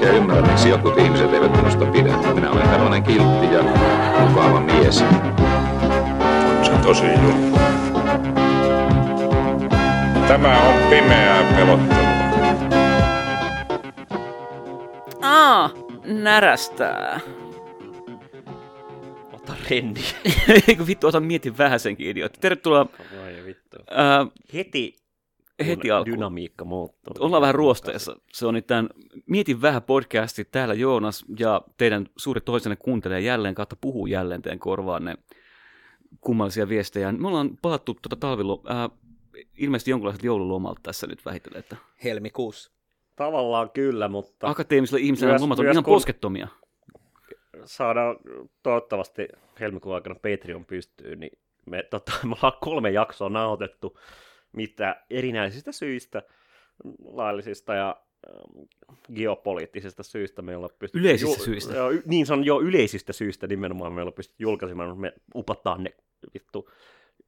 [0.00, 2.16] oikein ymmärrä, miksi jotkut ihmiset eivät minusta pidä.
[2.34, 3.62] Minä olen tällainen kiltti ja
[4.28, 5.00] mukava mies.
[6.58, 7.58] On se tosi juttu.
[10.28, 12.10] Tämä on pimeää pelottelua.
[15.22, 15.70] Aa,
[16.04, 17.20] närästää.
[19.32, 20.00] Ota rendi.
[20.68, 22.40] Eikö vittu, ota mietin vähän senkin idiootti.
[22.40, 22.86] Tervetuloa
[23.22, 23.76] Vai vittu.
[23.90, 24.94] ää, Heti,
[25.66, 26.14] heti alkuun.
[26.16, 27.14] dynamiikka muuttuu.
[27.26, 28.16] Ollaan vähän ruosteessa.
[28.32, 28.88] Se on tämän
[29.26, 30.44] Mietin vähän podcasti.
[30.44, 35.14] Täällä Joonas ja teidän suuri toisenne kuuntelee jälleen kautta puhuu jälleen teidän korvaanne
[36.20, 37.12] kummallisia viestejä.
[37.12, 38.88] Me ollaan palattu tuota talvilo, ää,
[39.58, 42.72] ilmeisesti jonkinlaiset joululomalta tässä nyt vähitellen, että Helmikuussa.
[43.16, 46.48] Tavallaan kyllä, mutta akateemisilla ihmisillä Myös- lomat on ihan kun- poskettomia.
[47.64, 48.16] saadaan
[48.62, 49.28] toivottavasti
[49.60, 53.98] helmikuun aikana Patreon pystyyn, niin me, tota, me ollaan kolme jaksoa nautettu,
[54.52, 56.22] mitä erinäisistä syistä,
[57.04, 57.96] laillisista ja
[58.28, 58.64] ähm,
[59.14, 61.08] geopoliittisista syistä me ollaan pystytty...
[61.08, 61.74] Yleisistä syistä.
[61.74, 65.12] Joo, y- niin se on jo yleisistä syistä nimenomaan me ollaan pystytty julkaisemaan, mutta me
[65.34, 65.94] upataan ne
[66.34, 66.70] vittu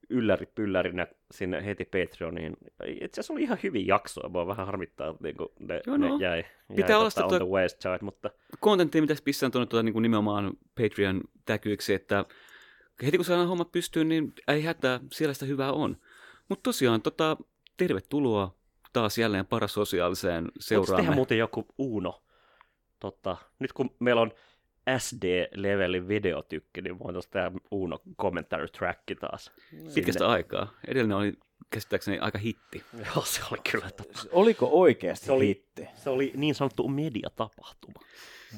[0.09, 2.57] yllärit pyllärinä sinne heti Patreoniin.
[2.85, 6.17] Itse asiassa oli ihan hyviä jaksoja, mua vähän harmittaa, että niinku ne, Joo, ne no.
[6.17, 9.65] jäi, Pitää jäi olla tota, on sitä the west side, mutta Kontenttia pitäisi pistää tuonne
[9.65, 12.25] tuota, niin kuin nimenomaan Patreon täkyiksi, että
[13.05, 15.97] heti kun saadaan hommat pystyyn, niin ei hätää, siellä sitä hyvää on.
[16.53, 17.37] Mutta tosiaan, tota,
[17.77, 18.55] tervetuloa
[18.93, 21.01] taas jälleen parasosiaaliseen seuraamme.
[21.03, 22.23] tehdä muuten joku Uno?
[22.99, 24.31] Tota, nyt kun meillä on
[24.97, 29.51] SD-levelin videotykki, niin voitaisiin tehdä Uno commentary track taas.
[29.95, 30.25] Pitkästä Sinne.
[30.33, 30.73] aikaa.
[30.87, 31.33] Edellinen oli
[31.69, 32.83] käsittääkseni aika hitti.
[33.15, 34.19] Joo, se oli kyllä tota.
[34.31, 35.87] Oliko oikeasti Se oli- hitti?
[35.95, 37.99] Se oli niin sanottu mediatapahtuma.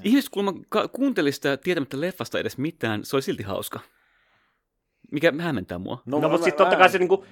[0.04, 3.80] Ihmiset kuulemma ka- kuunteli sitä tietämättä leffasta edes mitään, se oli silti hauska.
[5.12, 6.02] Mikä hämmentää mua.
[6.06, 7.26] No, no mä- mutta sitten mä- totta kai se, niinku,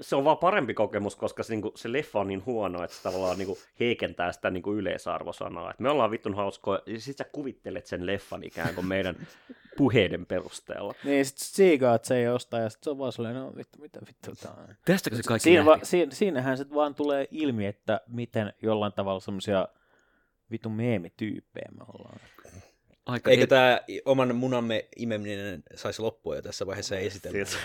[0.00, 3.02] se on vaan parempi kokemus, koska se, niinku, se leffa on niin huono, että se
[3.02, 5.70] tavallaan niinku, heikentää sitä niinku, yleisarvosanaa.
[5.70, 9.16] Et me ollaan vittun hauskoja, ja sit sä kuvittelet sen leffan ikään kuin meidän
[9.76, 10.94] puheiden perusteella.
[11.04, 14.30] Niin, sit siigaat se jostain, ja sit se on vaan silleen, no vittu, mitä vittu
[14.42, 14.74] tää on.
[14.84, 19.20] Tästäkö se kaikki Siinä, va, siinä, siinähän se vaan tulee ilmi, että miten jollain tavalla
[19.20, 19.68] semmosia
[20.50, 22.20] vitun meemityyppejä me ollaan.
[23.08, 27.44] Aika Eikö ei- tämä oman munamme imeminen saisi loppua jo tässä vaiheessa ja esitellä?
[27.44, 27.58] Siis,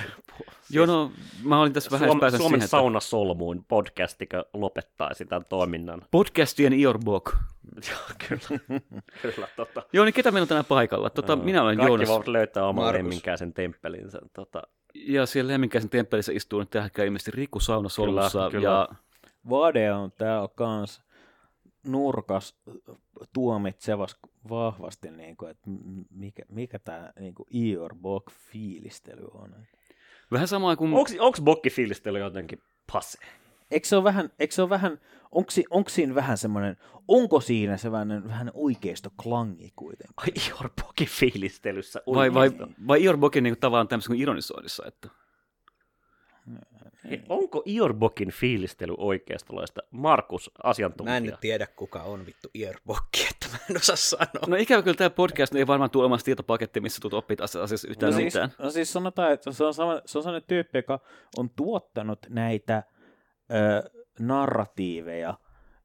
[0.70, 1.12] Joo, no,
[1.44, 6.02] mä olin tässä vähän Suom- pääsen Suomen siihen, että saunasolmuin podcastikö lopettaisi tämän toiminnan.
[6.12, 7.36] podcastien Iorbok.
[7.92, 8.60] Joo, kyllä.
[9.22, 9.84] kyllä tota.
[9.94, 11.10] Joo, niin ketä meillä on tänään paikalla?
[11.10, 11.44] Tota, Joo.
[11.44, 12.98] minä olen Kaikki Joonas, voivat löytää oman Markus.
[13.04, 14.20] lemminkäisen temppelinsä.
[14.34, 14.62] Tota,
[14.96, 18.70] ja siellä Lemminkäisen temppelissä istuu nyt tähän ilmeisesti Riku Sauna Solmussa, Kyllä, kyllä.
[18.70, 18.90] ja
[19.50, 21.02] Vade on täällä kans
[21.84, 22.56] nurkas
[23.34, 24.18] tuomitsevas
[24.50, 25.70] vahvasti, niin kuin, että
[26.10, 29.56] mikä, mikä tämä niin Ior Bok fiilistely on.
[30.32, 30.94] vähän samaa kuin...
[30.94, 32.62] onks, onks bokkifiilistely jotenkin
[32.92, 33.20] passe?
[33.72, 35.00] Eikö se ole vähän, eikö se ole vähän
[35.34, 36.78] onko, onko siinä vähän semmoinen,
[37.08, 40.14] onko siinä sellainen vähän oikeisto klangi kuitenkin?
[40.18, 42.02] Ai Ior bokkifiilistelyssä.
[42.08, 42.74] Vai, vai, oikeisto.
[42.88, 45.10] vai Iorbokin niin tavallaan tämmöisen kuin ironisoinnissa, että
[47.10, 49.82] Hei, Onko Ior Bokin fiilistely oikeistolaista?
[49.92, 51.12] Markus, asiantuntija.
[51.14, 54.48] Mä en nyt tiedä, kuka on vittu earbokki, että mä en osaa sanoa.
[54.48, 58.12] No ikävä kyllä tämä podcast ei varmaan tule olemassa tietopaketti, missä tulet oppit asiassa yhtään
[58.12, 58.52] no, no, siis, mitään.
[58.60, 61.00] no siis sanotaan, että se on, sama, se on sellainen tyyppi, joka
[61.38, 62.84] on tuottanut näitä
[63.52, 63.90] ö,
[64.20, 65.34] narratiiveja,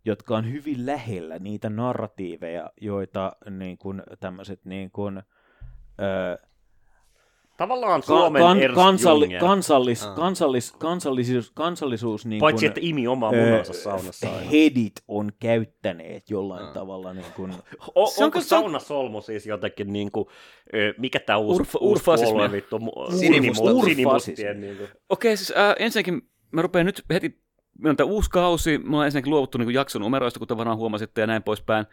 [0.05, 5.19] jotka on hyvin lähellä niitä narratiiveja, joita niin kuin, tämmöiset niin kuin,
[6.01, 6.48] ö,
[7.59, 10.15] Tavallaan ka- Suomen kan, Ernst kansalli, kansallis, Aa.
[10.15, 14.51] kansallis, kansallisuus, kansallisuus niin Paitsi, kuin, että imi omaa munansa saunassa aina.
[14.51, 16.73] Hedit on käyttäneet jollain Aa.
[16.73, 17.53] tavalla niin kuin,
[17.95, 20.31] O, Se on onko kyllä- se on- saunasolmu siis jotenkin niinku,
[20.75, 22.79] ö, mikä tää uusi, Urf- uusi puolue vittu,
[23.85, 24.85] sinimustien niinku.
[25.09, 27.41] Okei, siis äh, ensinnäkin mä rupean nyt heti,
[27.79, 31.21] meillä on tämä uusi kausi, mä oon ensinnäkin luovuttu niin jakson numeroista, kuten varmaan huomasitte
[31.21, 31.87] ja näin poispäin.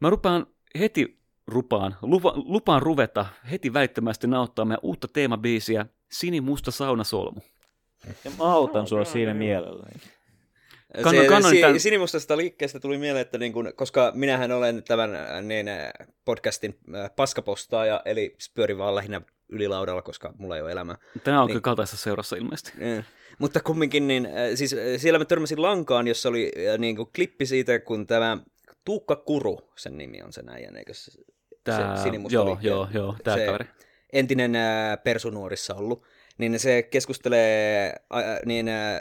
[0.00, 0.46] Mä rupean
[0.78, 7.40] heti rupaan, lupa, lupaan ruveta heti välittömästi nauttaa meidän uutta teemabiisiä, Sinimusta saunasolmu.
[8.24, 9.34] ja mä autan Joo, sua siinä.
[11.02, 15.14] Kannan- kannan si- tämän- Sinimustasta liikkeestä tuli mieleen, että niin kun, koska minähän olen tämän
[15.14, 15.90] äh, niin, äh,
[16.24, 20.96] podcastin äh, paskapostaaja, eli pyörin vaan lähinnä ylilaudalla, koska mulla ei ole elämää.
[21.24, 21.52] Tänään on Niin.
[21.54, 22.72] kyllä kaltaisessa seurassa ilmeisesti.
[22.78, 23.04] Eh.
[23.38, 28.06] Mutta kumminkin, niin, siis siellä mä törmäsin lankaan, jossa oli niin kuin klippi siitä, kun
[28.06, 28.38] tämä
[28.84, 31.12] Tuukka Kuru, sen nimi on se näin, eikö se,
[31.64, 33.64] Tää, se sinimusta joo, liikkeen- joo, joo, tää se kaveri.
[34.12, 36.04] entinen ää, persunuorissa ollut,
[36.38, 39.00] niin se keskustelee ää, niin, ää,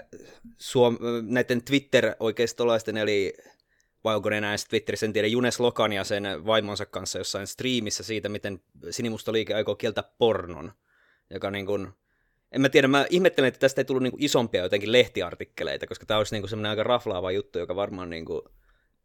[0.58, 3.34] suom- näiden Twitter-oikeistolaisten, eli
[4.04, 8.04] vai onko ne enää Twitterissä, en tiedä, Junes Lokan ja sen vaimonsa kanssa jossain striimissä
[8.04, 10.72] siitä, miten sinimustaliike aikoo kieltää pornon,
[11.30, 11.88] joka niin kuin,
[12.52, 16.06] en mä tiedä, mä ihmettelen, että tästä ei tullut niin kuin isompia jotenkin lehtiartikkeleita, koska
[16.06, 18.42] tämä olisi niin kuin semmoinen aika raflaava juttu, joka varmaan niin kuin,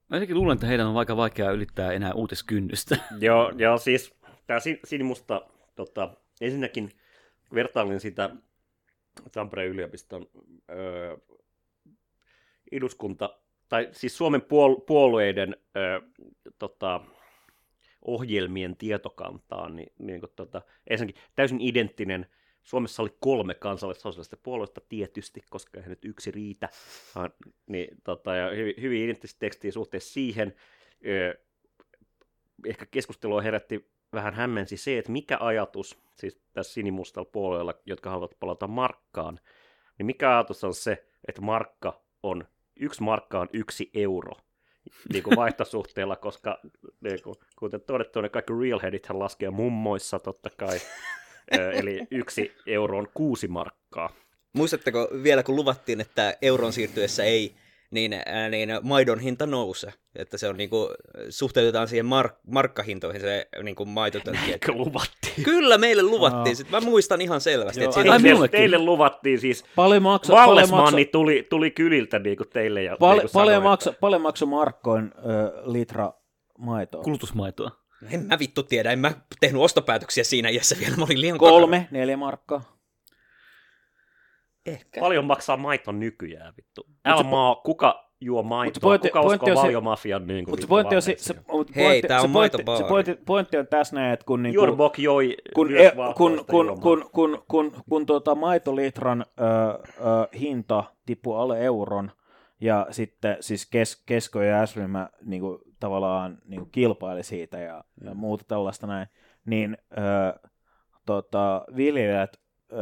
[0.09, 2.97] Mä jotenkin luulen, että heidän on aika vaikeaa ylittää enää uutiskynnystä.
[3.21, 4.15] Joo, ja siis
[4.47, 6.91] tämä Sinimusta, tota, ensinnäkin
[7.55, 8.31] vertailin sitä
[9.33, 10.27] Tampereen yliopiston
[10.71, 11.17] öö,
[12.73, 13.39] eduskunta,
[13.69, 16.01] tai siis Suomen puol- puolueiden öö,
[16.59, 17.01] tota,
[18.05, 22.27] ohjelmien tietokantaan, niin, niin kuin, tota, ensinnäkin täysin identtinen.
[22.67, 26.69] Suomessa oli kolme kansallista puolueesta tietysti, koska eihän nyt yksi riitä.
[27.67, 30.55] Niin, tota, ja hyvin, hyvin identtistä tekstiä suhteessa siihen.
[31.07, 31.35] Öö,
[32.67, 38.39] ehkä keskustelua herätti vähän hämmensi se, että mikä ajatus, siis tässä sinimustalla puolueella, jotka haluavat
[38.41, 39.41] palata markkaan,
[39.99, 42.45] niin mikä ajatus on se, että markka on,
[42.77, 44.33] yksi markka on yksi euro
[45.13, 46.61] niin kuin vaihtosuhteella, koska
[47.01, 50.81] niin kuin, kuten todettu, ne kaikki realheadithän laskee mummoissa totta kai, Ö,
[51.53, 54.11] eli yksi euro on kuusi markkaa.
[54.53, 57.55] Muistatteko vielä, kun luvattiin, että euron siirtyessä ei
[57.91, 59.93] niin, ää, niin maidon hinta nouse.
[60.17, 60.89] Että se on niinku,
[61.31, 64.53] suhteutetaan siihen mark- markkahintoihin se niinku maitotölkki.
[64.53, 65.45] Eikö luvattiin?
[65.45, 66.57] Kyllä, meille luvattiin.
[66.57, 67.81] Sitten mä muistan ihan selvästi.
[67.81, 68.23] Joo, Että ai siinä.
[68.23, 72.97] Teille, teille luvattiin siis, Paljon makso, paljon makso, tuli, tuli kyliltä niin kuin teille ja
[73.01, 76.13] pal- niin kuin paljon, sanoi, makso, paljon makso markkoin ö, litra
[76.59, 77.03] maitoa.
[77.03, 77.86] Kulutusmaitoa.
[78.11, 80.97] En mä vittu tiedä, en mä tehnyt ostopäätöksiä siinä iässä vielä.
[80.97, 82.77] Mä olin liian Kolme, neljä markkaa.
[84.67, 85.01] Ehkä.
[85.01, 86.87] Paljon maksaa maito nykyään, vittu.
[87.05, 90.97] Älä maa, kuka juo maitoa, pointti- kuka pointti uskoo valiomafian niin kuin Mutta se pointti
[90.97, 93.97] on, se, se, mut Hei, pointti, tää se, on pointti, se pointti, pointti on tässä
[93.97, 98.35] näin, että kun, niinku, Jurbok joi kun, e, kun, kun, kun, kun, kun, kun tuota
[98.35, 102.11] maitolitran ö, ö, hinta tippui alle euron,
[102.61, 107.85] ja sitten siis kes, Kesko ja S-ryhmä niin kuin, tavallaan niin kuin kilpaili siitä ja,
[108.05, 109.07] ja muuta tällaista näin,
[109.45, 110.49] niin ö,
[111.07, 112.37] tota, viljelijät
[112.73, 112.77] ö,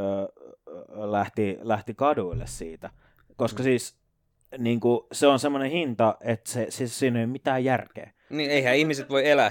[1.11, 2.91] lähti, lähti kaduille siitä,
[3.37, 3.99] koska siis
[4.59, 8.13] niin kuin, se on semmoinen hinta, että se, siis siinä ei ole mitään järkeä.
[8.31, 9.51] Niin eihän ihmiset voi elää,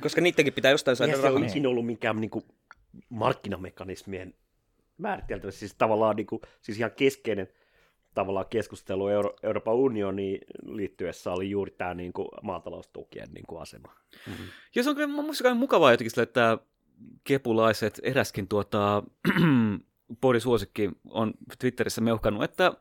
[0.00, 1.48] koska niidenkin pitää jostain saada Eihän se rahaa.
[1.48, 2.44] ikinä ollut mikään niin kuin,
[3.08, 4.34] markkinamekanismien
[4.98, 7.48] määriteltävä, siis tavallaan niin kuin, siis ihan keskeinen
[8.14, 13.92] tavallaan keskustelu Euro- Euroopan unioniin liittyessä oli juuri tämä niin kuin, maataloustukien niin kuin, asema.
[14.74, 16.58] Ja se on kyllä kai mukavaa jotenkin sille, että
[17.24, 19.02] kepulaiset, eräskin tuota,
[20.20, 22.72] podisuosikki on Twitterissä meuhkannut, että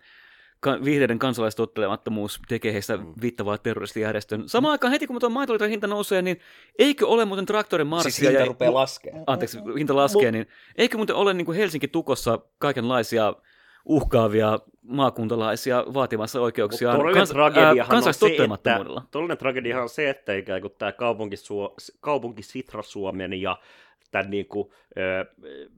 [0.83, 4.49] vihreiden kansalaistottelemattomuus tekee heistä viittavaa terroristijärjestön.
[4.49, 6.39] Samaan aikaan heti kun tuo maitolitran hinta nousee, niin
[6.79, 9.23] eikö ole muuten traktorin marssia Siis hinta ja rupeaa laskemaan.
[9.27, 13.33] anteeksi, hinta laskee, niin eikö muuten ole niin kuin Helsinki tukossa kaikenlaisia
[13.87, 16.91] uhkaavia maakuntalaisia vaatimassa oikeuksia
[17.89, 18.99] kansalaistottelemattomuudella?
[18.99, 23.57] että, todellinen tragediahan on se, että ikään kuin tämä kaupunkisuo, kaupunki Sitra Suomen ja
[24.11, 25.25] tämän niin kuin, ö,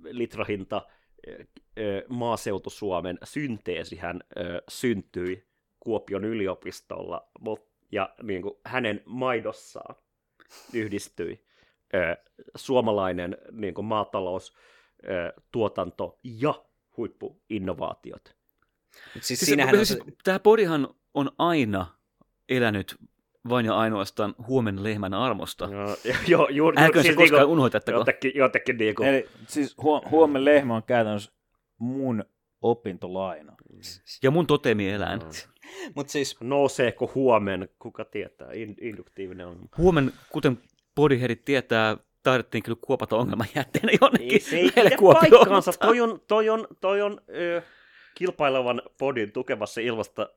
[0.03, 0.81] litrahinta
[1.77, 7.27] ö, maaseutu Suomen synteesihän ö, syntyi Kuopion yliopistolla,
[7.91, 9.95] ja niin kuin, hänen maidossaan
[10.73, 11.45] yhdistyi
[11.93, 12.17] ö,
[12.55, 14.53] suomalainen niin kuin maatalous,
[15.51, 16.53] tuotanto ja
[16.99, 18.23] huippuinnovaatiot.
[18.25, 21.87] Mut Siis Siis, siinähän on se, siis, Tämä podihan on aina
[22.49, 22.95] elänyt
[23.49, 25.69] vain ja ainoastaan huomen lehmän armosta.
[25.71, 27.97] Joo, joo, juuri, Älkää se siis koskaan niinku- unohdettako.
[27.97, 31.31] Jotenkin, jotenkin niin kuin, Eli siis huo, huomen lehmä on käytännössä
[31.77, 32.25] mun
[32.61, 33.55] opintolaina.
[34.23, 35.21] Ja mun totemieläin.
[35.95, 39.69] mut siis nouseeko huomen, kuka tietää, In, induktiivinen on.
[39.77, 40.57] Huomen, kuten
[40.95, 46.21] bodyheadit tietää, taidettiin kyllä kuopata ongelman jätteenä jonnekin Ei, se ei pidä paikkaansa, toi on,
[46.27, 47.61] toi on, toi on ö,
[48.15, 50.29] kilpailevan podin tukevassa, ilmasta,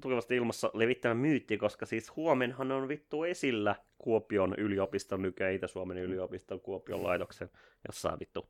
[0.00, 6.60] tukevasta ilmassa levittämä myytti, koska siis huomenhan on vittu esillä Kuopion yliopiston, nykyään Itä-Suomen yliopiston
[6.60, 7.50] Kuopion laitoksen
[7.88, 8.48] jossain vittu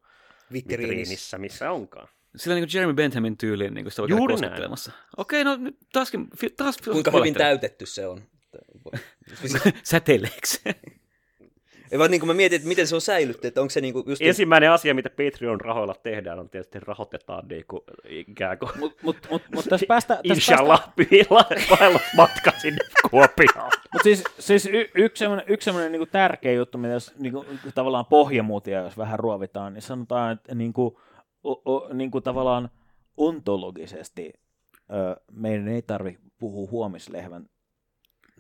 [0.53, 0.89] vitriinissä.
[0.89, 2.09] vitriinissä, missä onkaan.
[2.37, 4.63] Sillä niin kuin Jeremy Benthamin tyyliin, niin kuin sitä voi Juuri näin.
[5.17, 8.23] Okei, no nyt taaskin, taas Kuinka hyvin täytetty se on.
[9.83, 10.61] Säteileeksi.
[11.91, 13.95] Ei vaan niin kuin mä mietin, että miten se on säilytty, että onko se niin
[13.95, 14.23] kuin just...
[14.23, 19.17] Ensimmäinen asia, mitä Patreon rahoilla tehdään, on tietysti rahoitetaan niin kuin, ikään kuin Mutta mut,
[19.31, 21.45] mut, mut tässä päästä, tässä päästä, Inshallah, pihilla
[22.17, 22.79] matka sinne
[23.11, 23.71] Kuopioon.
[23.93, 28.07] Mutta siis, siis y, yksi semmoinen, yksi semmoinen niinku tärkeä juttu, mitä jos niinku, tavallaan
[28.07, 31.01] pohjamuutia, jos vähän ruovitaan, niin sanotaan, että niinku,
[31.45, 32.71] o, o, niinku tavallaan
[33.17, 34.33] ontologisesti
[34.93, 36.91] ö, meidän ei tarvitse puhua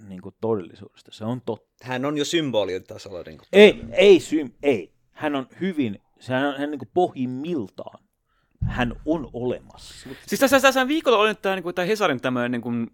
[0.00, 1.12] huomislehmän niinku todellisuudesta.
[1.12, 1.84] Se on totta.
[1.84, 3.22] Hän on jo symbolin tasolla.
[3.26, 4.92] Niin kuin Ei, ei, sym, ei.
[5.12, 8.04] Hän on hyvin Sehän on hän niin kuin pohjimmiltaan.
[8.68, 10.08] Hän on olemassa.
[10.26, 12.90] Siis tässä, tässä viikolla oli tämä, niin kuin, tämä Hesarin tämmöinen niin kuin,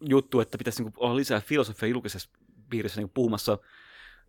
[0.00, 2.30] juttu, että pitäisi niin kuin, olla lisää filosofia julkisessa
[2.70, 3.58] piirissä niin kuin, puhumassa.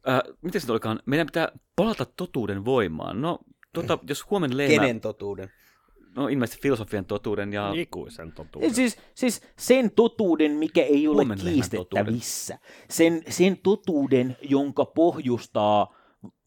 [0.06, 1.00] Ää, miten se olikaan?
[1.06, 3.22] Meidän pitää palata totuuden voimaan.
[3.22, 3.39] No,
[3.74, 4.82] tota, jos huomenna Leena...
[4.82, 5.51] Kenen totuuden?
[6.15, 7.72] No ilmeisesti filosofian totuuden ja...
[7.75, 8.74] Ikuisen totuuden.
[8.74, 12.60] Siis, siis sen totuuden, mikä ei ole kiistettävissä.
[12.89, 15.96] Sen, sen totuuden, jonka pohjustaa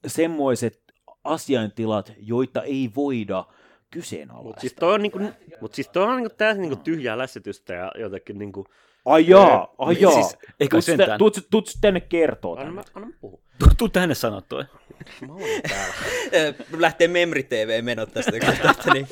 [0.06, 0.82] semmoiset
[1.25, 3.44] asiantilat, joita ei voida
[3.90, 4.49] kyseenalaistaa.
[4.49, 5.18] Mutta siis toi on, niinku,
[5.61, 8.66] mut siis toi on niinku täysin niinku tyhjää lässytystä ja jotenkin niinku...
[9.06, 10.12] Ai jaa, ai jaa.
[10.12, 11.18] Siis, ei kai Tuut sentään.
[11.18, 13.40] tuut Tuut tänne kertoo Anna anna puhua.
[13.58, 14.64] Tuu, tuu tänne sanoa toi.
[15.28, 15.94] Mä olen täällä.
[16.48, 19.06] Ö, Lähtee Memri TV-menot tästä kohtaa, niin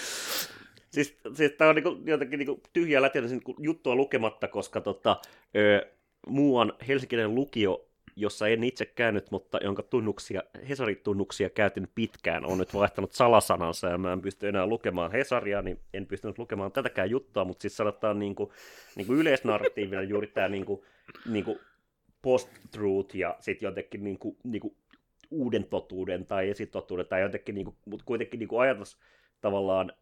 [0.94, 5.16] siis, siis tää on niinku, jotenkin niinku tyhjää lätiä niinku juttua lukematta, koska tota,
[5.56, 5.86] ö,
[6.26, 7.86] muuan helsinkiläinen lukio,
[8.16, 13.98] jossa en itse käynyt, mutta jonka tunnuksia, Hesari-tunnuksia käytin pitkään, on nyt vaihtanut salasanansa ja
[13.98, 18.18] mä en pysty enää lukemaan Hesaria, niin en pystynyt lukemaan tätäkään juttua, mutta siis sanotaan
[18.18, 18.52] niinku,
[18.96, 20.84] niinku yleisnarratiivina juuri tämä niinku,
[21.26, 21.60] niinku
[22.22, 24.76] post-truth ja sitten jotenkin niinku, niinku
[25.30, 28.98] uuden totuuden tai esitotuuden tai jotenkin, niinku, mutta kuitenkin niinku ajatus
[29.40, 29.92] tavallaan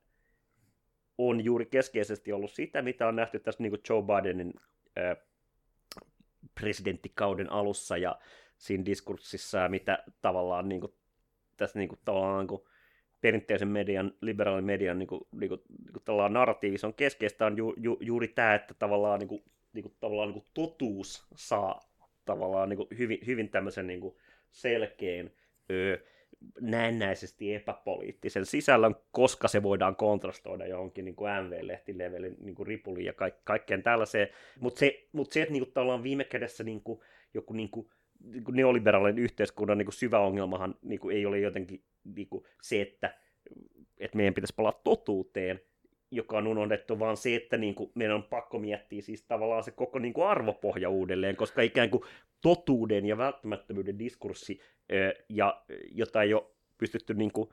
[1.18, 4.54] on juuri keskeisesti ollut sitä, mitä on nähty tässä niin Joe Bidenin
[6.60, 8.18] presidenttikauden alussa ja
[8.56, 10.92] siinä diskurssissa, mitä tavallaan niin kuin,
[11.56, 12.62] tässä niin kuin, tavallaan niin kuin,
[13.20, 17.56] perinteisen median, liberaalin median niin kuin, niin kuin, niin kuin, tavallaan narratiivissa on keskeistä on
[17.56, 21.80] ju, ju, juuri tämä, että tavallaan, niin kuin, niin kuin, tavallaan niin kuin, totuus saa
[22.24, 24.16] tavallaan niin kuin, hyvin, hyvin tämmöisen niin kuin,
[24.50, 25.30] selkeän
[25.70, 25.98] öö,
[26.60, 33.12] näennäisesti epäpoliittisen sisällön, koska se voidaan kontrastoida johonkin niin kuin MV-lehtilevelin niin kuin ripuliin ja
[33.12, 34.28] kaik- kaikkeen tällaiseen.
[34.60, 37.00] Mutta se, mut se, että niin kuin, viime kädessä niin kuin,
[37.34, 37.90] joku niin kuin,
[38.20, 41.82] niin kuin neoliberaalin yhteiskunnan niin kuin syvä ongelmahan niin kuin, ei ole jotenkin
[42.16, 43.14] niin kuin, se, että,
[43.98, 45.60] että meidän pitäisi palata totuuteen,
[46.10, 49.70] joka on unohdettu, vaan se, että niin kuin, meidän on pakko miettiä siis tavallaan se
[49.70, 52.02] koko niin kuin arvopohja uudelleen, koska ikään kuin
[52.40, 54.60] totuuden ja välttämättömyyden diskurssi,
[55.28, 56.46] ja, jota ei ole
[56.78, 57.48] pystytty niin kuin,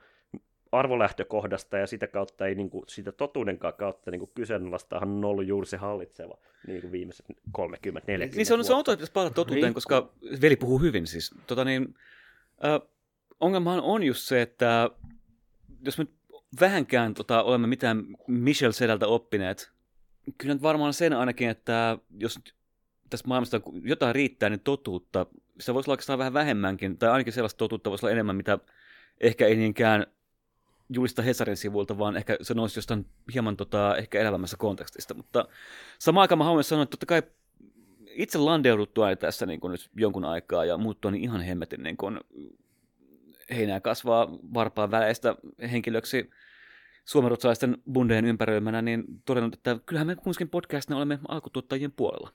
[0.71, 5.47] arvolähtökohdasta ja sitä kautta ei niin kuin, sitä totuudenkaan kautta niin kuin kyseenalaistahan on ollut
[5.47, 6.37] juuri se hallitseva
[6.67, 8.91] niin kuin viimeiset 30 40 Niin se on, se on vuotta.
[8.91, 11.35] että pitäisi palata totuuteen, koska veli puhuu hyvin siis.
[11.47, 11.95] Tota niin,
[12.65, 12.89] äh,
[13.39, 14.89] ongelmahan on just se, että
[15.85, 16.05] jos me
[16.59, 19.71] vähänkään tota, olemme mitään Michel Sedältä oppineet,
[20.37, 22.39] kyllä nyt varmaan sen ainakin, että jos
[23.09, 25.25] tässä maailmassa jotain riittää, niin totuutta,
[25.59, 28.59] se voisi olla vähän vähemmänkin, tai ainakin sellaista totuutta voisi olla enemmän, mitä
[29.21, 30.05] ehkä ei niinkään
[30.89, 35.13] julista Hesarin sivuilta, vaan ehkä se nousi jostain hieman tota, ehkä elävämmässä kontekstista.
[35.13, 35.47] Mutta
[35.99, 37.23] samaan aikaan mä haluan sanoa, että totta kai
[38.05, 42.19] itse landeuduttua tässä niin kuin nyt jonkun aikaa ja muuttua niin ihan hemmetin niin kuin
[43.49, 45.35] heinää kasvaa varpaan väleistä
[45.71, 46.29] henkilöksi
[47.05, 52.33] suomenruotsalaisten bundeen ympäröimänä, niin todennut, että kyllähän me kuitenkin podcastina olemme alkutuottajien puolella.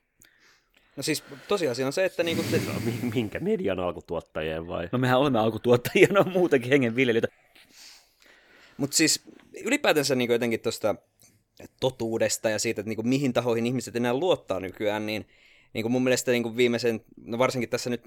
[1.01, 4.89] No siis tosiasia on se, että niinku te, Mi- Minkä median alkutuottajien vai?
[4.93, 7.29] No mehän olemme alkutuottajia, no muutenkin hengenviljelijöitä.
[8.77, 9.23] Mutta siis
[9.65, 10.95] ylipäätänsä niin jotenkin tuosta
[11.81, 15.29] totuudesta ja siitä, että niin mihin tahoihin ihmiset enää luottaa nykyään, niin,
[15.73, 18.03] niin kuin mun mielestä niin kuin viimeisen, no varsinkin tässä nyt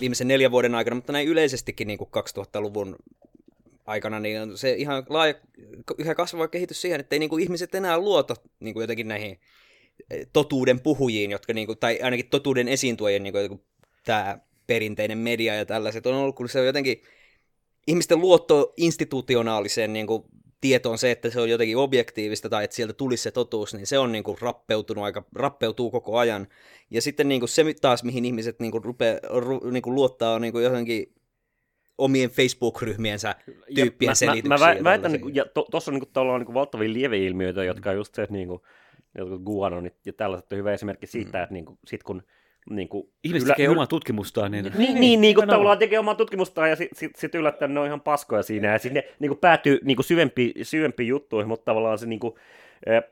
[0.00, 2.96] viimeisen neljän vuoden aikana, mutta näin yleisestikin niin kuin 2000-luvun
[3.86, 5.34] aikana, niin on se ihan laaja,
[5.98, 9.40] yhä kasvava kehitys siihen, että ei niin kuin ihmiset enää luota niin kuin jotenkin näihin
[10.32, 13.62] totuuden puhujiin, jotka, niin kuin, tai ainakin totuuden esiintuojien, niin kuin,
[14.04, 17.02] tämä perinteinen media ja tällaiset on ollut, kun se on jotenkin
[17.86, 20.24] ihmisten luotto institutionaaliseen niin kuin,
[20.60, 23.98] tietoon se, että se on jotenkin objektiivista tai että sieltä tulisi se totuus, niin se
[23.98, 26.46] on niin kuin, rappeutunut aika, rappeutuu koko ajan.
[26.90, 30.34] Ja sitten niin kuin, se taas, mihin ihmiset niin kuin, rupee, ru, niin kuin, luottaa,
[30.34, 31.14] on niin kuin, johonkin
[31.98, 33.34] omien Facebook-ryhmiensä
[33.74, 34.48] tyyppien mä, selityksiin.
[34.48, 37.96] mä, mä, mä väitän, niin ja tuossa on niin tavallaan niin valtavia lieveilmiöitä, jotka on
[37.96, 38.60] just se, että niin kuin,
[39.18, 41.42] jotkut guanonit ja tällaiset on hyvä esimerkki siitä, mm.
[41.42, 42.22] että niin kuin, sit kun
[42.70, 44.64] niin kuin, Ihmiset tekee omaa tutkimustaan, niin...
[44.64, 47.80] Niin, niin, niin, niin kuin tavallaan tekee omaa tutkimustaan ja sitten sit, sit yllättäen ne
[47.80, 51.64] on ihan paskoja siinä ja sinne niin kuin päätyy niin kuin syvempi, syvempiin juttuihin, mutta
[51.64, 52.34] tavallaan se niin kuin,
[52.88, 53.02] äh,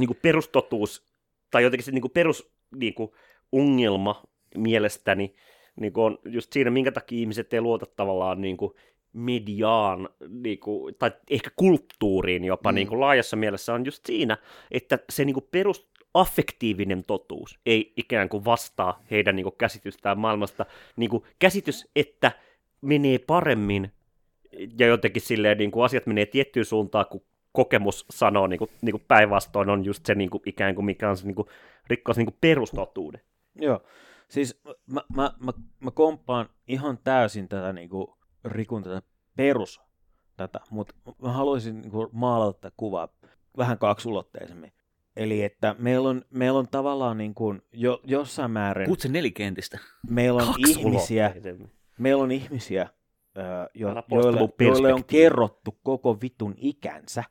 [0.00, 1.06] niin kuin perustotuus
[1.50, 3.10] tai jotenkin se niin kuin perus niin kuin
[3.52, 4.22] ongelma
[4.56, 5.34] mielestäni
[5.80, 8.74] niin kuin on just siinä, minkä takia ihmiset ei luota tavallaan niin kuin
[9.14, 12.74] mediaan niin kuin, tai ehkä kulttuuriin jopa mm.
[12.74, 14.36] niin kuin laajassa mielessä on just siinä,
[14.70, 20.18] että se niin kuin perus affektiivinen totuus ei ikään kuin vastaa heidän niin kuin, käsitystään
[20.18, 20.66] maailmasta.
[20.96, 22.32] Niin kuin, käsitys, että
[22.80, 23.92] menee paremmin
[24.78, 28.92] ja jotenkin silleen niin kuin, asiat menee tiettyyn suuntaan, kun kokemus sanoo niin kuin, niin
[28.92, 31.48] kuin päinvastoin on just se niin kuin, ikään kuin mikä on se niin kuin,
[31.86, 33.20] rikkoo se niin kuin perustotuuden.
[33.54, 33.82] Joo,
[34.28, 39.02] siis mä, mä, mä, mä komppaan ihan täysin tätä niinku rikun tätä
[39.36, 39.80] perus
[40.36, 43.08] tätä, mutta mä haluaisin niin kuin, maalata tätä kuvaa
[43.56, 44.72] vähän kaksulotteisemmin.
[45.16, 49.78] Eli että meillä on, meillä on tavallaan niin kuin jo, jossain määrin, sen nelikentistä.
[50.10, 51.34] meillä on ihmisiä,
[51.98, 52.88] meillä on ihmisiä,
[53.74, 57.24] jo, joille, joille on kerrottu koko vitun ikänsä,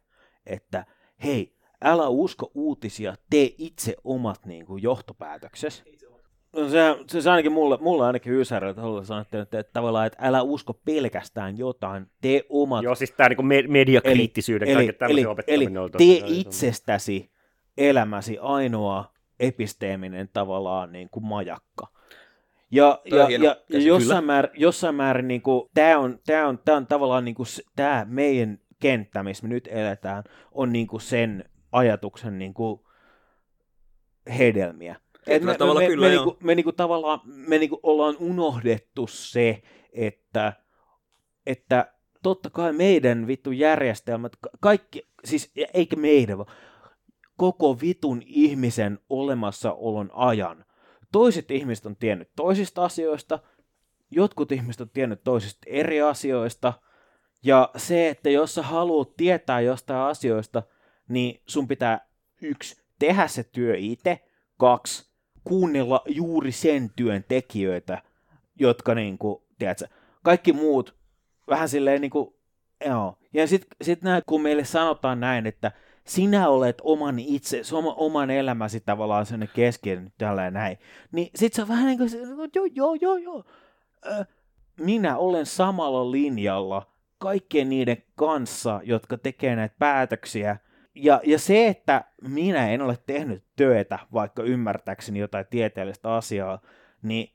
[0.45, 0.85] että
[1.23, 5.83] hei, älä usko uutisia, tee itse omat niin kuin, johtopäätöksesi.
[6.55, 10.17] No se, se, se ainakin mulle, mulle ainakin Ysärillä tasolla sanottiin, että, että tavallaan, että
[10.21, 14.97] älä usko pelkästään jotain, tee omat Joo, siis tämä niinku me- mediakriittisyyden, eli, kaiken eli,
[14.97, 17.31] tämmöisen eli opettaminen on tee itsestäsi
[17.77, 21.87] elämäsi ainoa episteeminen tavallaan niin kuin majakka.
[22.71, 23.85] Ja, ja, ja, ja käsitys.
[23.85, 27.47] jossain, määrin, jossain määrin niin kuin, tämä on, tää on, tää on tavallaan niin kuin,
[27.75, 32.81] tämä meidän kenttä, missä me nyt eletään, on niin kuin sen ajatuksen niin kuin,
[34.37, 35.02] hedelmiä.
[35.23, 36.25] Et Tietyllä me, tavalla me, kyllä, me, joo.
[36.25, 39.61] niinku, me niinku tavallaan me niinku ollaan unohdettu se,
[39.93, 40.53] että,
[41.45, 46.53] että totta kai meidän vittu järjestelmät, ka- kaikki, siis eikä meidän, vaan
[47.37, 50.65] koko vitun ihmisen olemassaolon ajan.
[51.11, 53.39] Toiset ihmiset on tiennyt toisista asioista,
[54.11, 56.73] jotkut ihmiset on tiennyt toisista eri asioista,
[57.43, 60.63] ja se, että jos sä haluat tietää jostain asioista,
[61.09, 62.07] niin sun pitää
[62.41, 64.19] yksi, tehdä se työ itse,
[64.57, 65.12] kaksi,
[65.43, 68.01] kuunnella juuri sen työn tekijöitä,
[68.59, 69.87] jotka niinku, tiedätkö,
[70.23, 70.95] kaikki muut
[71.49, 72.35] vähän silleen niinku,
[72.85, 73.17] joo.
[73.33, 75.71] Ja sitten sit näin, kun meille sanotaan näin, että
[76.07, 80.77] sinä olet oman itse, oma, oman elämäsi tavallaan sellainen keskeinen tällä näin,
[81.11, 82.17] niin sit se on vähän niin kuin, se,
[82.55, 83.43] joo, joo, joo, joo.
[84.79, 90.57] Minä olen samalla linjalla kaikkien niiden kanssa, jotka tekee näitä päätöksiä,
[90.95, 96.61] ja, ja se, että minä en ole tehnyt työtä, vaikka ymmärtääkseni jotain tieteellistä asiaa,
[97.01, 97.31] niin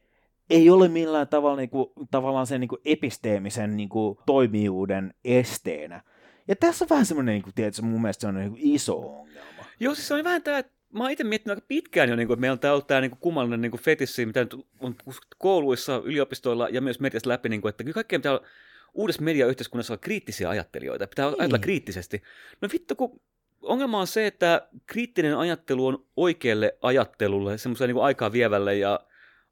[0.50, 6.02] ei ole millään tavalla niin kuin, tavallaan sen niin kuin episteemisen niin kuin, toimijuuden esteenä.
[6.48, 8.98] Ja tässä on vähän semmoinen, niin kuin, tiedätkö, mun mielestä se on niin kuin iso
[8.98, 9.64] ongelma.
[9.80, 12.26] Joo, siis se on vähän tämä, että mä oon itse miettinyt aika pitkään jo, niin
[12.26, 14.96] kuin, että meillä on ollut tämä niin kuin kummallinen niin kuin fetissi, mitä nyt on
[15.38, 18.46] kouluissa, yliopistoilla ja myös mediassa läpi, niin kuin, että kyllä kaikkea pitää olla
[18.94, 21.40] uudessa mediayhteiskunnassa olla kriittisiä ajattelijoita, pitää Niin.
[21.40, 22.22] ajatella kriittisesti.
[22.62, 23.20] No vittu, kun
[23.62, 29.00] ongelma on se, että kriittinen ajattelu on oikealle ajattelulle, semmoiselle niin aikaa vievälle ja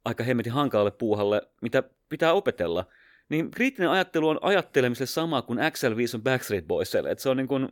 [0.04, 2.86] aika hemmetin hankalalle puuhalle, mitä pitää opetella.
[3.28, 7.48] Niin kriittinen ajattelu on ajattelemiselle sama kuin XL5 on Backstreet Boysille, että se on niin
[7.48, 7.68] kuin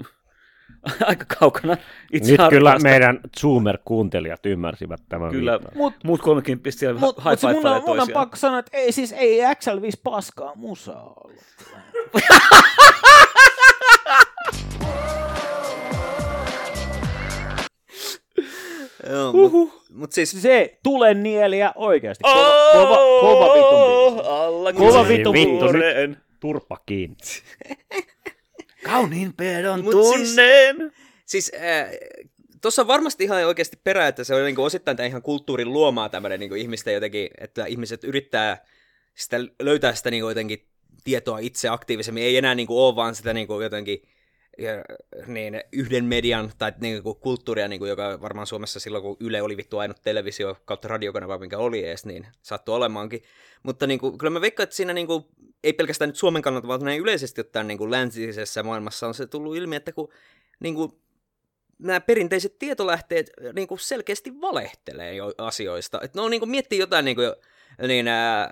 [1.07, 1.77] aika kaukana
[2.12, 5.61] itse Nyt kyllä meidän Zoomer-kuuntelijat ymmärsivät tämän Kyllä.
[5.75, 8.77] Mut- muut 30 siellä Mutta high mut se mun, on, mun on pakko sanoa, että
[8.77, 11.44] ei, siis ei XL5 paskaa musaa ollut.
[19.10, 22.22] Joo, mut, mut siis Se tulee nieliä oikeasti.
[22.22, 24.28] Kova, kova, kova vitun biisi.
[24.28, 26.16] Alla Kova vitun vittu, vuoren.
[26.40, 27.16] Turpa kiinni.
[28.86, 30.92] Kauniin pedon Mut tunnen.
[31.26, 31.88] Siis äh,
[32.62, 36.40] tuossa on varmasti ihan oikeasti perä, että se on niinku osittain ihan kulttuurin luomaa tämmöinen
[36.40, 38.66] niinku ihmisten jotenkin, että ihmiset yrittää
[39.14, 40.68] sitä, löytää sitä niinku jotenkin
[41.04, 42.24] tietoa itse aktiivisemmin.
[42.24, 44.02] Ei enää niinku ole vaan sitä niinku jotenkin
[45.26, 49.78] niin, yhden median tai niinku kulttuuria, niinku, joka varmaan Suomessa silloin, kun Yle oli vittu
[49.78, 53.22] ainut televisio kautta radiokanava, minkä oli edes, niin sattui olemaankin.
[53.62, 55.28] Mutta niinku, kyllä mä veikkaan, että siinä niinku,
[55.64, 59.56] ei pelkästään nyt Suomen kannalta, vaan näin yleisesti ottaen niinku, läntisessä maailmassa on se tullut
[59.56, 60.08] ilmi, että kun
[60.60, 61.00] niinku,
[61.78, 66.00] nämä perinteiset tietolähteet niin kuin selkeästi valehtelee jo asioista.
[66.00, 67.32] Et ne on niin kuin, miettii jotain niin kuin,
[67.88, 68.50] niin, ää,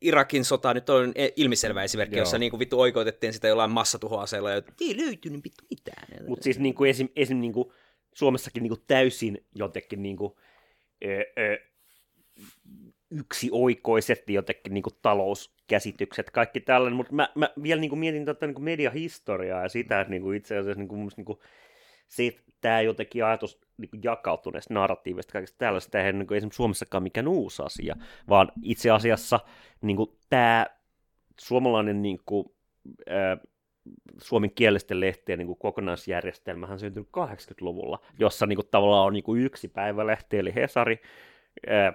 [0.00, 2.22] Irakin sota nyt on e- ilmiselvä esimerkki, Joo.
[2.22, 6.26] jossa niin kuin, vittu oikeutettiin sitä jollain massatuhoaseella, ja ei löytynyt vittu mitään.
[6.28, 7.72] Mutta siis niinku esim, esim niinku
[8.14, 10.38] Suomessakin niinku täysin jotenkin niinku,
[11.04, 11.58] ö, ö,
[13.10, 19.62] yksioikoisesti jotenkin niinku talouskäsitykset, kaikki tällainen, mutta mä, mä vielä niinku mietin tätä niinku mediahistoriaa
[19.62, 21.42] ja sitä, että niinku itse asiassa mun mielestä niinku,
[22.08, 27.02] se, että tämä jotenkin ajatus niinku jakautuneesta narratiivista, kaikesta tällaista, tämä ei niinku esimerkiksi Suomessakaan
[27.02, 27.96] mikään uusi asia,
[28.28, 29.40] vaan itse asiassa
[29.80, 30.66] niinku, tämä
[31.40, 32.54] suomalainen niinku,
[33.10, 33.36] ää,
[34.22, 39.42] suomen kielisten lehtien niin kuin kokonaisjärjestelmähän syntyi 80-luvulla, jossa niin kuin, tavallaan on niin kuin
[39.42, 41.00] yksi päivälehti, eli Hesari,
[41.66, 41.92] ää,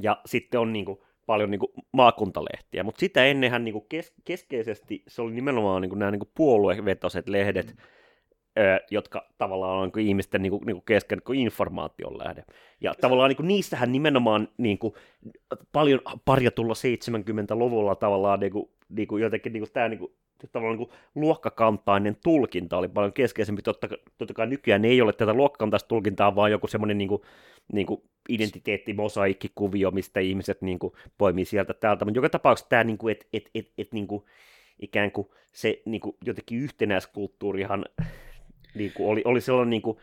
[0.00, 4.14] ja sitten on niin kuin, paljon niin kuin, maakuntalehtiä, mutta sitä ennenhän niin kuin, kes-
[4.24, 7.82] keskeisesti se oli nimenomaan niin kuin, nämä niin kuin, puoluevetoiset lehdet, ö,
[8.90, 12.44] jotka tavallaan on niin ihmisten niin kuin, niin kuin kesken niin informaation lähde.
[12.80, 14.94] Ja tavallaan niin kuin, niissähän nimenomaan niin kuin,
[15.72, 20.12] paljon parjatulla 70-luvulla tavallaan niin kuin, niin kuin, jotenkin niin kuin, tämä niin kuin,
[20.52, 23.62] tavallaan niin kuin, luokkakantainen tulkinta oli paljon keskeisempi.
[23.62, 27.22] Totta, totta kai nykyään ei ole tätä luokkakantaista tulkintaa, vaan joku semmoinen niin kuin,
[27.72, 32.04] niin kuin identiteettimosaikkikuvio, mistä ihmiset niin kuin, poimii sieltä täältä.
[32.04, 34.24] Mutta joka tapauksessa tämä, niin kuin, että et, et, et, niin kuin,
[34.78, 37.84] ikään kuin se niin kuin, jotenkin yhtenäiskulttuurihan
[38.74, 39.98] niin kuin, oli, oli sellainen niin kuin,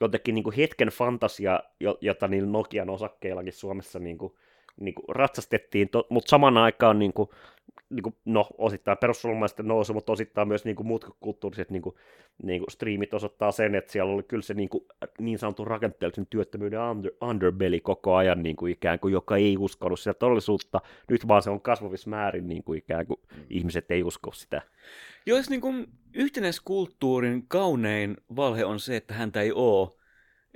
[0.00, 1.60] jotenkin niin kuin hetken fantasia,
[2.00, 4.34] jota niillä Nokian osakkeillakin Suomessa niin kuin,
[4.80, 7.28] niin kuin ratsastettiin, to, mutta saman aikaan niin kuin,
[7.90, 11.96] niin kuin, no, osittain perussuomalaisten nousu, mutta osittain myös niin kuin, muut kulttuuriset niin kuin,
[12.42, 14.84] niin kuin, striimit osoittaa sen, että siellä oli kyllä se niin, kuin,
[15.18, 20.00] niin sanotun rakenteellisen työttömyyden under, underbelly koko ajan niin kuin, ikään kuin, joka ei uskonut
[20.00, 20.80] sitä todellisuutta.
[21.10, 23.42] Nyt vaan se on kasvavissa määrin niin kuin, ikään kuin mm.
[23.50, 24.62] ihmiset ei usko sitä.
[25.26, 29.90] Jos niin kuin, yhtenäiskulttuurin kaunein valhe on se, että häntä ei ole,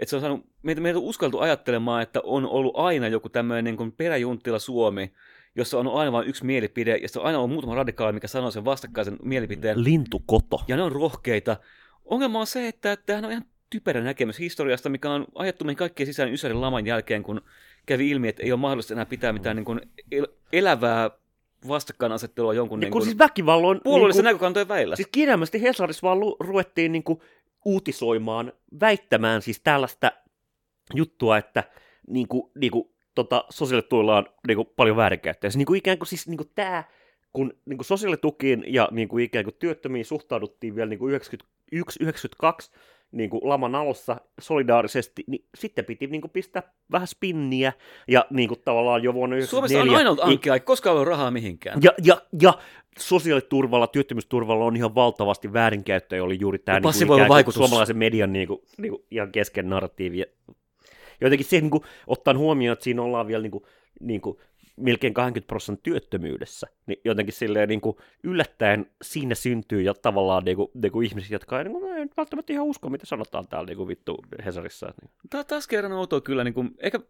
[0.00, 3.64] että se on saanut, meitä, meitä on uskaltu ajattelemaan, että on ollut aina joku tämmöinen
[3.64, 5.12] niin kuin peräjunttila Suomi,
[5.56, 8.50] jossa on aina vain yksi mielipide, ja se on aina ollut muutama radikaali, mikä sanoo
[8.50, 9.84] sen vastakkaisen mielipiteen.
[9.84, 10.60] Lintukoto.
[10.68, 11.56] Ja ne on rohkeita.
[12.04, 16.06] Ongelma on se, että tämähän on ihan typerä näkemys historiasta, mikä on ajettu meihin kaikkien
[16.06, 17.40] sisään Ysärin laman jälkeen, kun
[17.86, 19.80] kävi ilmi, että ei ole mahdollista enää pitää mitään niin kuin
[20.12, 21.10] el- elävää
[21.68, 23.80] vastakkainasettelua jonkun niin kuin, siis väkivallan...
[23.84, 24.96] Puolueellisen niin näkökantojen välillä.
[24.96, 27.20] Siis kirjaimellisesti Hesarissa vaan lu- ruvettiin niin kuin
[27.64, 30.12] uutisoimaan, väittämään siis tällaista
[30.94, 31.64] juttua, että
[32.08, 35.50] niin kuin, niin kuin, tota, sosiaalituilla on niin kuin, paljon väärinkäyttöä.
[35.50, 36.84] Se niin kuin, ikään kuin siis niin kuin, tämä,
[37.32, 42.02] kun niin kuin sosiaalitukiin ja niin kuin, ikään kuin työttömiin suhtauduttiin vielä niin kuin 91,
[42.02, 42.70] 92
[43.12, 47.72] niin kuin laman alussa solidaarisesti, niin sitten piti niin kuin pistää vähän spinniä,
[48.08, 49.46] ja niin kuin tavallaan jo vuonna 1994...
[49.50, 51.78] Suomessa on aina ollut ankea, ei koskaan ollut rahaa mihinkään.
[51.82, 52.54] Ja, ja, ja
[52.98, 57.54] sosiaaliturvalla, työttömyysturvalla on ihan valtavasti väärinkäyttöjä, oli juuri tämä niin kuin, vaikutus.
[57.54, 60.24] suomalaisen median niin kuin, niin kuin, ihan kesken narratiivi.
[61.20, 63.64] Jotenkin se, niin kuin, ottaen huomioon, että siinä ollaan vielä niin kuin,
[64.00, 64.38] niin kuin,
[64.80, 70.56] melkein 20 prosenttia työttömyydessä, niin jotenkin silleen niin kuin yllättäen siinä syntyy ja tavallaan niin
[70.56, 73.66] kuin, niin kuin ihmisiä, jotka ei, niin kuin, ei välttämättä ihan usko, mitä sanotaan täällä
[73.66, 74.86] niin kuin vittu Hesarissa.
[74.86, 75.10] Niin.
[75.30, 77.00] Tämä taas kerran outoa kyllä, niin kuin, ehkä,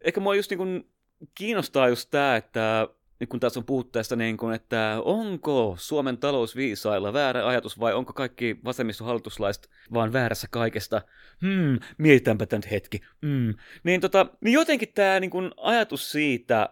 [0.00, 0.88] ehkä mua just niin kuin,
[1.34, 2.88] kiinnostaa just tämä, että
[3.22, 7.94] niin kun tässä on puhuttu tästä, niin kun, että onko Suomen talousviisailla väärä ajatus vai
[7.94, 11.02] onko kaikki vasemmistohallituslaiset vaan väärässä kaikesta?
[11.40, 13.00] Hmm, mietitäänpä tämä nyt hetki.
[13.26, 13.54] Hmm.
[13.84, 16.68] Niin, tota, niin jotenkin tämä niin kun, ajatus siitä,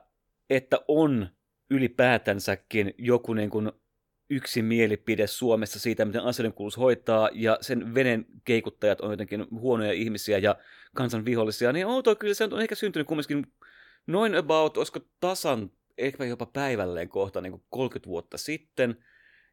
[0.51, 1.29] että on
[1.71, 3.73] ylipäätänsäkin joku niin kun,
[4.31, 9.93] yksi mielipide Suomessa siitä, miten asioiden kuuluisi hoitaa, ja sen veden keikuttajat on jotenkin huonoja
[9.93, 10.57] ihmisiä ja
[10.95, 13.47] kansan vihollisia, niin outoa kyllä se on ehkä syntynyt kumminkin
[14.07, 19.05] noin about, olisiko tasan ehkä jopa päivälleen kohta niin kuin 30 vuotta sitten.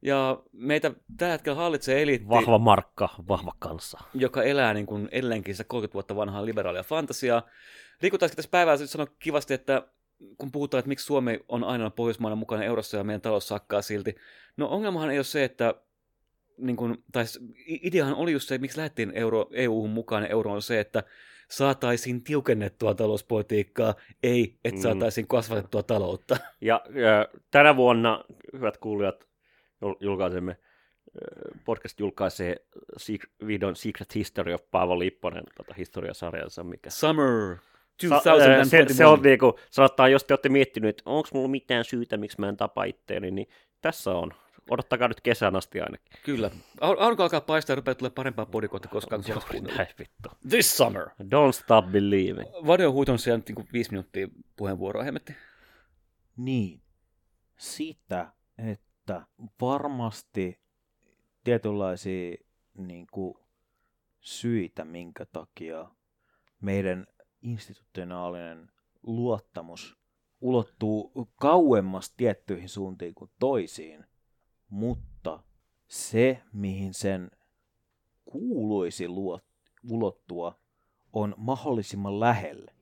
[0.02, 2.30] Ja meitä tällä hetkellä hallitsee eliitti.
[2.30, 4.00] Vahva markka, vahva kanssa.
[4.14, 7.50] Joka elää niin kuin edelleenkin 30 vuotta vanhaa liberaalia fantasiaa.
[8.02, 9.88] Rikutaanko tässä päivällä sanoa kivasti, että
[10.38, 14.16] kun puhutaan, että miksi Suomi on aina Pohjoismaana mukana eurossa ja meidän talous sakkaa silti.
[14.58, 15.74] No ongelmahan ei ole se, että
[16.58, 17.24] niin kuin, tai
[17.68, 21.04] ideahan oli just se, että miksi lähdettiin euro, EU-hun mukaan ja euro on se, että
[21.50, 24.82] saataisiin tiukennettua talouspolitiikkaa, ei, että mm.
[24.82, 26.38] saataisiin kasvatettua taloutta.
[26.62, 29.28] Ja, ja tänä vuonna, hyvät kuulijat,
[30.00, 30.58] julkaisemme,
[31.66, 32.56] podcast julkaisee
[33.48, 36.90] videon Secret History of Paavo Lipponen tota historiasarjansa, mikä...
[36.90, 37.77] Summer 2021.
[38.00, 42.18] Se, se on niin kuin, sanotaan, jos te olette miettinyt, että onko mulla mitään syytä,
[42.18, 43.48] miksi mä en tapa itteeni, niin
[43.82, 44.32] tässä on
[44.70, 46.12] odottakaa nyt kesän asti ainakin.
[46.24, 46.52] Kyllä.
[46.82, 49.24] Aurinko alkaa paistaa ja rupeaa tulee parempaa podikoita koskaan
[49.78, 50.30] Näin vittu.
[50.50, 51.08] This summer.
[51.24, 52.50] Don't stop believing.
[52.68, 55.36] Vadio huiton siellä nyt niin viisi minuuttia puheenvuoroa, hemmetti.
[56.38, 56.82] Niin.
[57.58, 58.32] Siitä,
[58.72, 59.22] että
[59.62, 60.60] varmasti
[61.44, 62.36] tietynlaisia
[62.78, 63.36] niin kuin,
[64.22, 65.88] syitä, minkä takia
[66.62, 67.08] meidän
[67.42, 68.72] institutionaalinen
[69.04, 69.98] luottamus
[70.42, 74.06] ulottuu kauemmas tiettyihin suuntiin kuin toisiin–
[74.70, 75.44] mutta
[75.88, 77.32] se, mihin sen
[78.26, 79.08] kuuluisi
[79.90, 80.60] ulottua,
[81.14, 82.74] on mahdollisimman lähelle.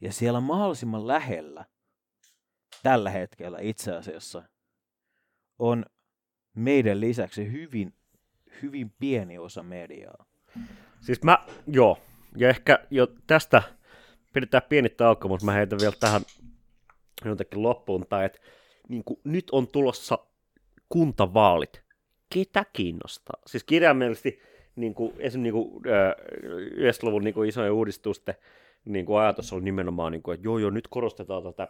[0.00, 1.64] Ja siellä mahdollisimman lähellä
[2.82, 4.42] tällä hetkellä itse asiassa
[5.58, 5.86] on
[6.54, 7.94] meidän lisäksi hyvin,
[8.62, 10.26] hyvin pieni osa mediaa.
[11.00, 11.98] Siis mä, joo,
[12.36, 13.62] ja ehkä jo tästä
[14.32, 16.22] pidetään pieni tauko, mutta mä heitän vielä tähän
[17.24, 18.38] jotenkin loppuun, tai että
[18.88, 20.18] niin nyt on tulossa
[20.88, 21.82] kuntavaalit.
[22.34, 23.36] Ketä kiinnostaa?
[23.46, 24.40] Siis kirjaimellisesti
[24.76, 26.14] niin kuin, esimerkiksi niin kuin, äh,
[26.92, 28.34] 90-luvun niin kuin isojen uudistusten
[28.84, 31.68] niin kuin ajatus oli nimenomaan, niin kuin, että joo, joo, nyt korostetaan tätä,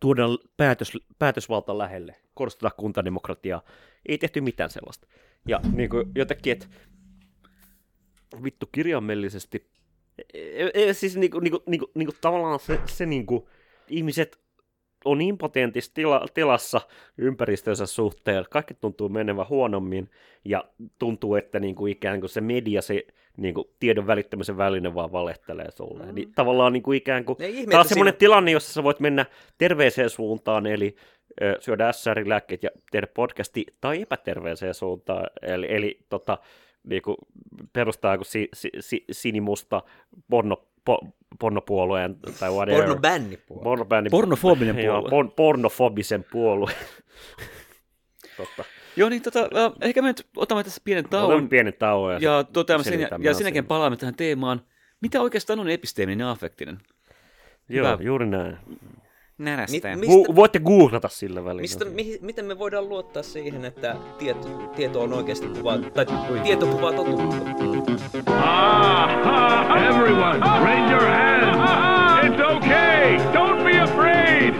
[0.00, 3.62] tuodaan päätös, päätösvalta lähelle, korostetaan kuntademokratiaa.
[4.08, 5.06] Ei tehty mitään sellaista.
[5.48, 6.66] Ja niin kuin jotenkin, että
[8.42, 9.70] vittu kirjaimellisesti,
[10.92, 13.44] siis niin kuin, niin kuin, niin kuin, niin kuin tavallaan se, se niin kuin,
[13.88, 14.38] ihmiset
[15.04, 16.80] on impotentissa tila, tilassa
[17.18, 20.10] ympäristönsä suhteen, kaikki tuntuu menevän huonommin,
[20.44, 20.64] ja
[20.98, 25.12] tuntuu, että niin kuin ikään kuin se media, se niin kuin tiedon välittämisen väline vaan
[25.12, 26.06] valehtelee sulle.
[26.06, 26.14] Mm.
[26.14, 27.36] Niin tavallaan niin kuin ikään kuin,
[27.70, 29.26] tämä on semmoinen siinä- tilanne, jossa sä voit mennä
[29.58, 30.96] terveeseen suuntaan, eli
[31.42, 36.38] ö, syödä SR-lääkkeet ja tehdä podcasti, tai epäterveeseen suuntaan, eli, eli tota,
[36.86, 37.16] niin kuin
[37.72, 39.82] perustaa joku si, si, si, sinimusta
[40.30, 40.98] porno, po,
[41.38, 42.80] pornopuolueen tai whatever.
[42.84, 43.64] Pornobännipuolue.
[43.64, 45.10] Pornobändi- Pornofobinen Joo, puolue.
[45.10, 46.70] por, pornofobisen puolue.
[48.36, 48.64] Totta.
[48.96, 49.48] Joo, niin tota,
[49.80, 52.12] ehkä me nyt otamme tässä pienen Otamme tauon pienen tauon.
[52.12, 54.62] Ja, ja, toteamme sen, ja, ja sen jälkeen palaamme tähän teemaan.
[55.00, 56.78] Mitä oikeastaan on episteeminen ja affektinen?
[57.68, 57.98] Joo, hyvä.
[58.04, 58.58] juuri näin.
[59.38, 59.88] Närästä.
[59.88, 61.60] Mi- mistä- Gu- voitte googlata sillä välillä.
[61.60, 66.06] Mistä, mi, miten me voidaan luottaa siihen, että tieto, tieto on oikeasti kuvaa, tai
[66.42, 67.36] tieto kuvaa totuutta?
[68.36, 71.70] Ah, everyone, raise your hands.
[72.22, 73.16] It's okay.
[73.16, 74.54] Don't be afraid.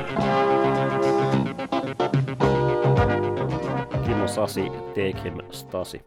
[4.07, 6.01] Kimmo Sasi, take him Stasi.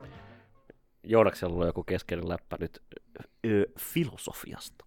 [1.04, 2.82] Joodaksella on joku keskeinen läppä nyt
[3.48, 4.86] ö, filosofiasta.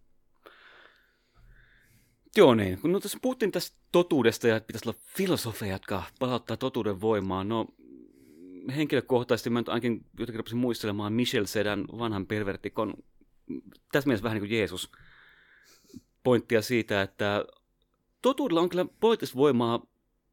[2.37, 6.57] Joo niin, kun no, tässä puhuttiin tästä totuudesta ja että pitäisi olla filosofeja, jotka palauttaa
[6.57, 7.49] totuuden voimaan.
[7.49, 7.67] No
[8.77, 12.95] henkilökohtaisesti mä nyt ainakin jotenkin rupesin muistelemaan Michel Sedan vanhan pervertikon,
[13.93, 14.93] tässä mielessä vähän niin kuin Jeesus,
[16.23, 17.45] pointtia siitä, että
[18.23, 19.87] totuudella on kyllä poliittista voimaa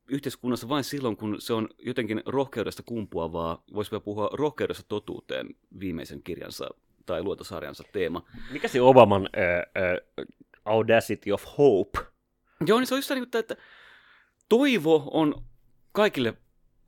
[0.10, 6.70] yhteiskunnassa vain silloin, kun se on jotenkin rohkeudesta kumpuavaa, voisi puhua rohkeudesta totuuteen viimeisen kirjansa
[7.06, 8.26] tai luotosarjansa teema.
[8.52, 10.26] Mikä se Obaman ö, ö,
[10.70, 12.00] Audacity of Hope?
[12.66, 13.56] Joo, niin se on just niin, että,
[14.50, 15.36] toivo on
[15.92, 16.34] kaikille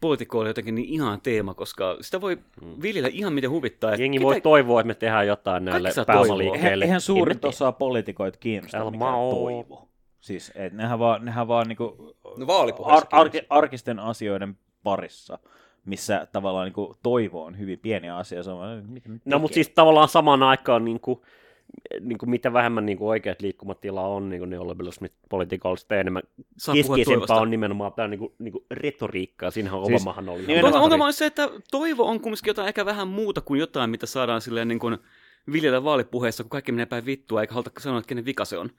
[0.01, 2.37] poliitikoille jotenkin niin ihan teema, koska sitä voi
[2.81, 3.91] viljellä ihan miten huvittaa.
[3.91, 6.85] että Jengi ketä- voi toivoa, että me tehdään jotain näille pääomaliikkeille.
[6.85, 9.33] Eihän, suurin osa poliitikoita kiinnosta Älä mikään maa oo.
[9.35, 9.87] toivo.
[10.21, 12.45] Siis, et nehän vaan, nehän vaan niinku No
[12.85, 15.39] ar- arki, arkisten asioiden parissa,
[15.85, 18.43] missä tavallaan niinku toivo on hyvin pieni asia.
[18.43, 21.21] Se on, mitä, mitä No, mutta siis tavallaan samaan aikaan niin kuin,
[22.01, 26.23] niin kuin mitä vähemmän niin kuin oikeat liikkumatila on niin kuin neoliberalismipolitiikalla, sitä enemmän
[26.57, 30.39] Saa keskeisempää on nimenomaan tämä niin kuin, niin kuin retoriikka, siinähän Siis Obamahan oli.
[30.41, 33.89] Ongelma, ihan ongelma on se, että toivo on kumminkin jotain ehkä vähän muuta kuin jotain,
[33.89, 34.97] mitä saadaan silleen niin kuin
[35.51, 38.69] viljellä vaalipuheessa, kun kaikki menee päin vittua, eikä haluta sanoa, että kenen vika se on.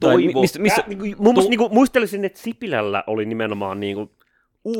[0.00, 0.18] Toivo.
[0.18, 3.80] mi- Missä, missä, Tää, niin kuin, mun mielestä, niin kuin, muistelisin, että Sipilällä oli nimenomaan
[3.80, 4.10] niin kuin,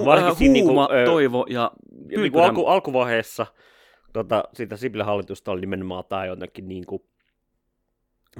[0.05, 1.71] varsinkin niinku, huuma, ö, toivo ja
[2.17, 3.47] niin kuin alku, alkuvaiheessa
[4.13, 7.03] tota, siitä Sipilän hallitusta oli nimenomaan tämä jotenkin niin kuin,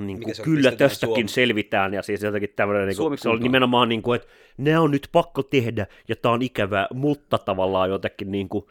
[0.07, 1.29] niin kuin, se on kyllä tästäkin Suomi?
[1.29, 4.91] selvitään, ja siis jotenkin tämmöinen, niin kuin, se oli nimenomaan niin kuin, että nämä on
[4.91, 8.65] nyt pakko tehdä, ja tämä on ikävää, mutta tavallaan jotenkin niin kuin,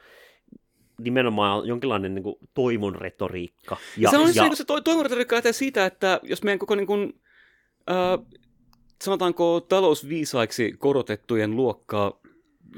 [0.97, 3.77] nimenomaan jonkinlainen niin kuin, toivon retoriikka.
[3.97, 6.87] Ja, se on se, niin se to, toivoretoriikka lähtee siitä, että jos meidän koko niin
[6.87, 7.21] kuin,
[7.89, 8.25] äh,
[9.03, 12.19] sanotaanko talousviisaiksi korotettujen luokkaa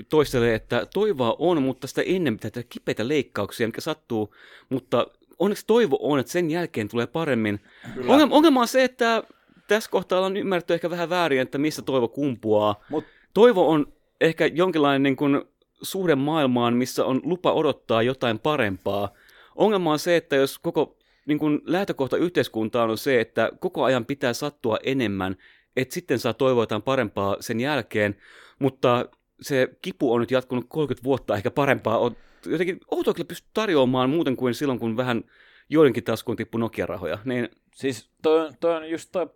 [0.09, 4.35] toistelee, että toivoa on, mutta sitä ennen pitää tehdä kipeitä leikkauksia, mikä sattuu,
[4.69, 5.07] mutta
[5.39, 7.59] onneksi toivo on, että sen jälkeen tulee paremmin.
[8.07, 9.23] Ongelma, ongelma on se, että
[9.67, 12.83] tässä kohtaa on ymmärretty ehkä vähän väärin, että mistä toivo kumpuaa.
[12.89, 15.41] Mut- Toivo on ehkä jonkinlainen niin kuin,
[15.81, 19.13] suhde maailmaan, missä on lupa odottaa jotain parempaa.
[19.55, 24.05] Ongelma on se, että jos koko niin kuin, lähtökohta yhteiskuntaan on se, että koko ajan
[24.05, 25.35] pitää sattua enemmän,
[25.75, 28.15] että sitten saa toivoa jotain parempaa sen jälkeen,
[28.59, 29.05] mutta
[29.41, 34.09] se kipu on nyt jatkunut 30 vuotta, ehkä parempaa on jotenkin outoa kyllä pysty tarjoamaan
[34.09, 35.23] muuten kuin silloin, kun vähän
[35.69, 37.17] joidenkin taskuun tippui Nokia-rahoja.
[37.25, 39.29] Niin Siis toi, toi on just toi,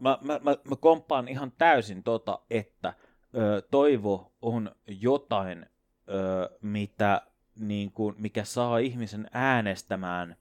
[0.00, 2.94] mä, mä, mä, mä komppaan ihan täysin tota, että
[3.36, 5.66] ö, toivo on jotain,
[6.08, 7.22] ö, mitä,
[7.58, 10.36] niin kuin, mikä saa ihmisen äänestämään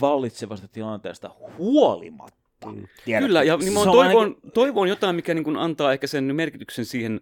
[0.00, 2.66] vallitsevasta tilanteesta huolimatta.
[2.66, 2.86] Mm.
[3.04, 3.26] Tiedätkö?
[3.26, 5.56] Kyllä, ja niin Se mä on toivo, ainakin- on, toivo on jotain, mikä niin kuin
[5.56, 7.20] antaa ehkä sen merkityksen siihen,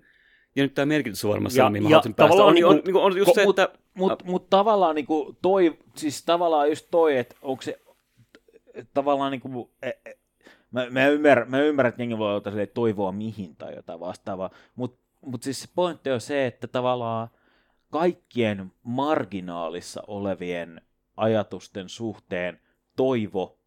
[0.57, 2.29] ja nyt tämä merkitys on varmaan se, Ja- mihin mä haluaisin päästä.
[2.29, 4.51] tavallaan On, niin on, kuin- niin kuin, on just ko- se, mut- että Mutta mut
[4.51, 7.81] tavallaan niinku toi, siis tavallaan just toi, että onko se
[8.95, 10.15] tavallaan niinku, e, e,
[10.71, 14.99] mä, mä, ymmärrän, mä ymmärrän, että jengi voi silleen toivoa mihin tai jotain vastaavaa, mutta
[15.21, 17.29] mut siis se pointti on se, että tavallaan
[17.91, 20.81] kaikkien marginaalissa olevien
[21.17, 22.61] ajatusten suhteen
[22.97, 23.59] toivo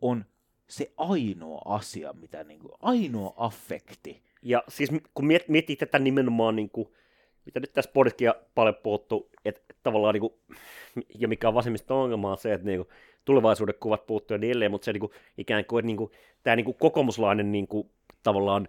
[0.00, 0.24] on
[0.68, 4.22] se ainoa asia, mitä niinku, ainoa affekti.
[4.46, 6.88] Ja siis kun miet, miettii tätä nimenomaan, niin kuin,
[7.44, 10.34] mitä nyt tässä podissakin paljon puhuttu, että tavallaan, niin kuin,
[11.18, 12.88] ja mikä on vasemmista ongelma on se, että niin kuin,
[13.24, 16.10] tulevaisuuden kuvat puuttuu ja niin edelleen, mutta se niin kuin, ikään kuin, niin kuin,
[16.42, 17.90] tämä niin kuin, kokoomuslainen niin kuin,
[18.22, 18.68] tavallaan,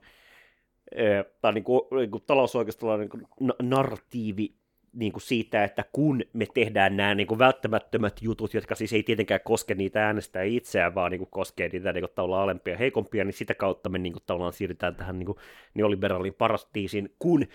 [1.42, 3.10] tai niin kuin, niin kuin talousoikeistolainen
[3.40, 4.54] niin narratiivi
[4.97, 9.03] niin kuin siitä, että kun me tehdään nämä niin kuin välttämättömät jutut, jotka siis ei
[9.03, 12.77] tietenkään koske niitä äänestäjiä itseään, vaan niin kuin koskee niitä niin kuin, tavallaan alempia ja
[12.77, 15.38] heikompia, niin sitä kautta me niin kuin, tavallaan siirrytään tähän niin kuin,
[15.73, 17.47] neoliberaalin paratiisiin, kun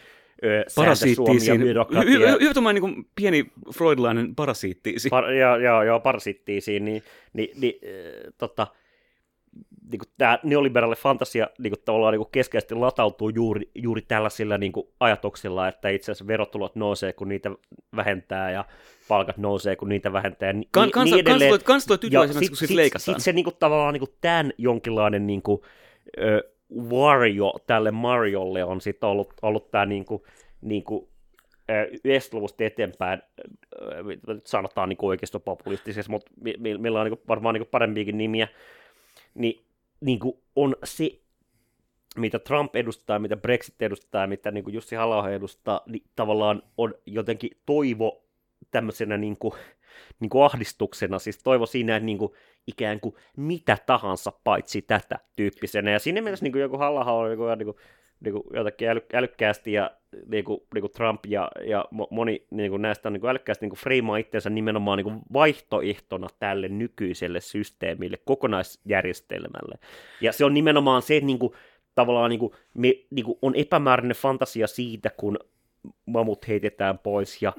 [0.76, 1.60] Parasiittiisiin.
[2.40, 5.08] Hyvä tuommoinen niin pieni freudlainen parasiittiisi.
[5.08, 7.02] Par, joo, joo, joo, parasittiisiin, niin,
[7.32, 8.66] niin, niin äh, tota,
[9.92, 14.58] niin kuin tämä neoliberaali fantasia niin kuin tavallaan niin kuin keskeisesti latautuu juuri, juuri tällaisilla
[14.58, 17.50] niin kuin ajatuksilla, että itse asiassa verotulot nousee, kun niitä
[17.96, 18.64] vähentää, ja
[19.08, 20.46] palkat nousee, kun niitä vähentää.
[20.48, 21.50] Ja ni- Kan, niin kansa, edelleen.
[21.50, 23.00] kansa, kansa tyytyväisemmäksi, sit, kun sit, leikataan.
[23.00, 25.60] sit se niin kuin, tavallaan niin kuin tämän jonkinlainen niin kuin,
[26.18, 26.42] ö,
[26.90, 30.22] Wario tälle Mariolle on sitten ollut, ollut tämä niin kuin,
[30.60, 31.08] niin kuin,
[32.08, 33.22] 90-luvusta eteenpäin,
[34.26, 38.48] nyt sanotaan niin oikeistopopulistisesti, mutta mi- mi- millä on niin varmaan niin parempiakin nimiä,
[39.34, 39.64] niin,
[40.02, 41.20] niin kuin on se,
[42.16, 46.94] mitä Trump edustaa, mitä Brexit edustaa, mitä niin kuin Jussi halla edustaa, niin tavallaan on
[47.06, 48.24] jotenkin toivo
[48.70, 49.54] tämmöisenä niin kuin,
[50.20, 52.32] niin kuin ahdistuksena, siis toivo siinä, että niin kuin,
[52.66, 55.90] ikään kuin mitä tahansa paitsi tätä tyyppisenä.
[55.90, 57.76] Ja siinä mielessä niin kuin joku halla on kuin, niin kuin,
[58.24, 59.90] niin kuin jotenkin äly, älykkäästi ja
[60.26, 63.30] niin kuin, niin kuin Trump ja, ja mo- moni niin kuin näistä on niin kuin
[63.30, 69.78] älykkäästi niin kuin freimaa itseensä nimenomaan niin kuin vaihtoehtona tälle nykyiselle systeemille, kokonaisjärjestelmälle.
[70.20, 71.52] Ja se on nimenomaan se, että niin kuin,
[71.94, 75.38] tavallaan niin kuin, me, niin kuin on epämääräinen fantasia siitä, kun
[76.06, 77.52] mamut heitetään pois ja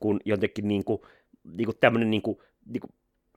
[0.00, 1.00] kun jotenkin niin kuin,
[1.44, 2.90] niin kuin tämmöinen niin kuin, niin kuin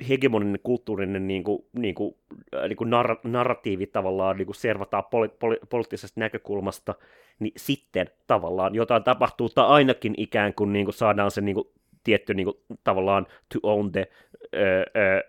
[0.09, 2.15] hegemoninen kulttuurinen niin kuin, niin kuin,
[2.55, 6.95] äh, niin kuin narra, narratiivi tavallaan niin kuin servataan poli, poli, poliittisesta näkökulmasta,
[7.39, 11.67] niin sitten tavallaan jotain tapahtuu, tai ainakin ikään kuin, niin kuin saadaan se niin kuin,
[12.03, 14.07] tietty niin kuin, tavallaan to own the
[14.55, 14.83] ö, ö,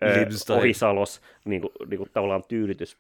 [0.09, 2.97] ö, Libs tai- ohisalos niin kuin, niin kuin, tavallaan tyydytys.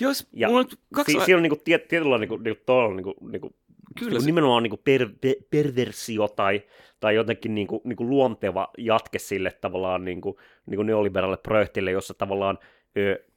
[0.00, 1.12] Jos, Ja mulla on kaksi...
[1.12, 3.54] Si- siinä on niinku tiet, tietyllä niinku, niinku, tuolla, niinku, niinku,
[3.98, 6.62] Kyllä niinku se- nimenomaan niinku per, per, perversio tai,
[7.00, 12.58] tai jotenkin niinku, niinku luonteva jatke sille tavallaan niinku, niinku neoliberaalille projektille, jossa tavallaan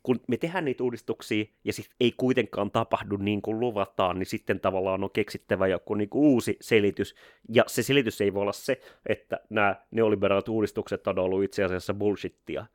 [0.04, 4.60] kun me tehdään niitä uudistuksia ja sitten ei kuitenkaan tapahdu niin kuin luvataan, niin sitten
[4.60, 7.16] tavallaan on keksittävä joku niin kuin uusi selitys.
[7.54, 11.94] Ja se selitys ei voi olla se, että nämä neoliberaalit uudistukset on ollut itse asiassa
[11.94, 12.66] bullshittia.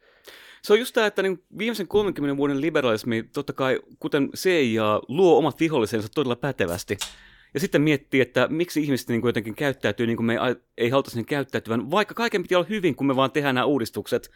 [0.62, 5.38] Se on just tämä, että niin viimeisen 30 vuoden liberalismi, totta kai, kuten CIA, luo
[5.38, 6.97] omat vihollisensa todella pätevästi.
[7.55, 10.91] Ja sitten miettii, että miksi ihmiset niin kuin jotenkin käyttäytyy niin kuin me ei, ei
[10.91, 14.31] haluta sen käyttäytyvän, vaikka kaiken piti olla hyvin, kun me vaan tehdään nämä uudistukset.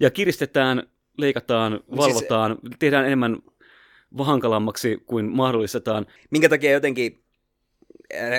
[0.00, 0.82] Ja kiristetään,
[1.18, 2.76] leikataan, valvotaan, siis...
[2.78, 3.38] tehdään enemmän
[4.18, 6.06] hankalammaksi kuin mahdollistetaan.
[6.30, 7.22] minkä takia jotenkin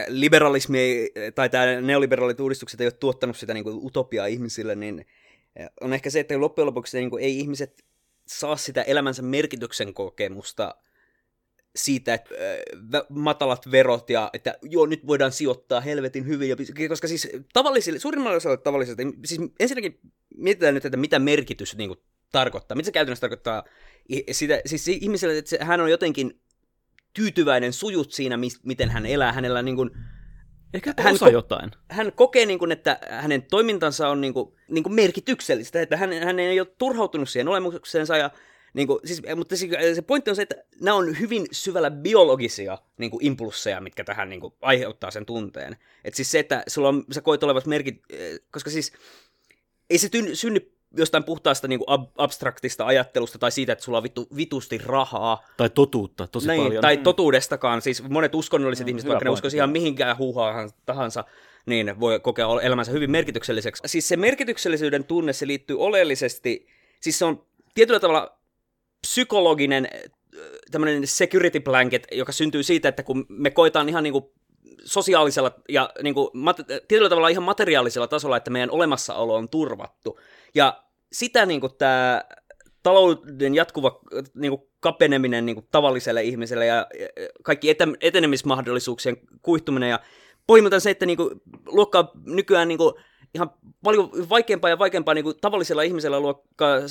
[0.08, 5.06] liberalismi ei- tai tämä neoliberaalit uudistukset ei ole tuottanut sitä niin kuin utopiaa ihmisille, niin
[5.82, 7.86] on ehkä se, että loppujen lopuksi niin kuin, ei ihmiset
[8.28, 10.76] saa sitä elämänsä merkityksen kokemusta
[11.76, 12.36] siitä, että
[12.96, 16.56] äh, matalat verot ja että joo, nyt voidaan sijoittaa helvetin hyvin, ja,
[16.90, 20.00] koska siis tavallisille, suurimmalle osalle tavallisille, siis ensinnäkin
[20.38, 22.00] mietitään nyt, että mitä merkitys niin kuin,
[22.32, 23.64] tarkoittaa, mitä se käytännössä tarkoittaa
[24.32, 26.40] sitä, siis se ihmiselle, että se, hän on jotenkin
[27.14, 29.34] tyytyväinen sujut siinä, mis, miten hän elää.
[29.34, 29.92] Hänellä niin kuin,
[30.74, 31.72] Ehkä Hän osa ko- jotain.
[31.90, 36.14] hän kokee, niin kuin, että hänen toimintansa on niin kuin, niin kuin merkityksellistä, että hän,
[36.24, 38.18] hän ei ole turhautunut siihen olemukseensa.
[38.18, 38.30] Ja,
[38.74, 42.78] niin kuin, siis, mutta se, se pointti on se, että nämä on hyvin syvällä biologisia
[42.98, 45.78] niin kuin impulsseja, mitkä tähän niin kuin, aiheuttaa sen tunteen.
[46.04, 48.94] Et siis se, että sulla on, sä koet olevas merkit, eh, koska siis
[49.90, 53.98] ei se tyn, synny jostain puhtaasta niin kuin ab, abstraktista ajattelusta tai siitä, että sulla
[53.98, 56.82] on vittu, vitusti rahaa, Tai totuutta tosi niin, paljon.
[56.82, 61.24] Tai totuudestakaan, siis monet uskonnolliset Mm, ihmiset, vaikka ne uskoisivat ihan mihinkään huuhaan tahansa,
[61.66, 63.84] niin voi kokea elämänsä hyvin merkitykselliseksi.
[63.86, 66.68] Siis se merkityksellisyyden tunne, se liittyy oleellisesti,
[67.02, 68.38] siis se on tietyllä tavalla
[69.08, 69.88] psykologinen
[70.72, 74.26] tämmöinen security blanket, joka syntyy siitä, että kun me koetaan ihan niin kuin
[74.84, 80.20] sosiaalisella ja niin kuin, mat- tietyllä tavalla ihan materiaalisella tasolla, että meidän olemassaolo on turvattu.
[80.56, 82.24] Ja sitä niin kuin tämä
[82.84, 84.00] talouden jatkuva
[84.34, 87.08] niin kuin kapeneminen niin kuin tavalliselle ihmiselle ja ja
[87.44, 90.00] kaikki etä, etenemismahdollisuuksien kuihtuminen ja
[90.48, 92.94] pohjimmiltaan se, että niin kuin, luokkaa nykyään niin kuin,
[93.36, 93.52] ihan
[93.84, 96.84] paljon vaikeampaa ja vaikeampaa niin kuin tavallisella ihmisellä luokkaa äh,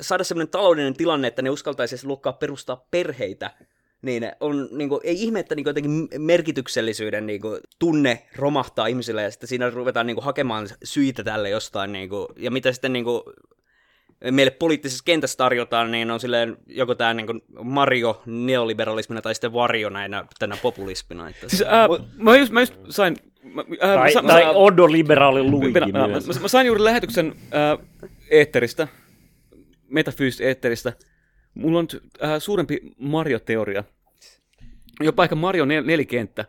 [0.00, 3.50] saada sellainen taloudellinen tilanne, että ne uskaltaisi edes luokkaa perustaa perheitä.
[4.02, 8.86] Niin on, niin kuin, ei ihme, että niin kuin, jotenkin merkityksellisyyden niin kuin, tunne romahtaa
[8.86, 11.92] ihmisille ja sitten siinä ruvetaan niin kuin, hakemaan syitä tälle jostain.
[11.92, 13.22] Niin kuin, ja mitä sitten niin kuin,
[14.30, 19.90] meille poliittisessa kentässä tarjotaan, niin on silleen joko tämä niin Mario neoliberalismina tai sitten Vario
[19.90, 21.28] näinä tänä populismina.
[21.28, 23.16] Että Siis, ää, mä, just, mä just sain...
[23.42, 26.26] Mä, ää, Tai, mä, mä, tai Odo-liberaali Luigi mä, myös.
[26.26, 27.86] mä, mä sain juuri lähetyksen äh,
[28.30, 28.88] eetteristä,
[29.88, 30.92] metafyysistä eetteristä.
[31.54, 31.88] Mulla on
[32.24, 33.84] äh, suurempi Mario-teoria.
[35.00, 36.44] Jopa ehkä Mario nel- nelikenttä.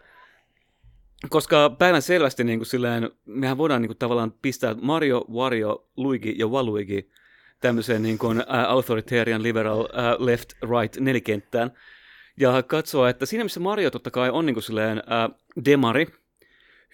[1.29, 6.35] koska päivän selvästi niin kuin silleen, mehän voidaan niin kuin, tavallaan pistää Mario, Wario, Luigi
[6.37, 7.09] ja Waluigi
[7.61, 9.87] tämmöiseen niin kuin, uh, authoritarian, liberal, uh,
[10.25, 11.71] left, right nelikenttään.
[12.39, 16.07] Ja katsoa, että siinä missä Mario totta kai on niin kuin silleen, uh, demari,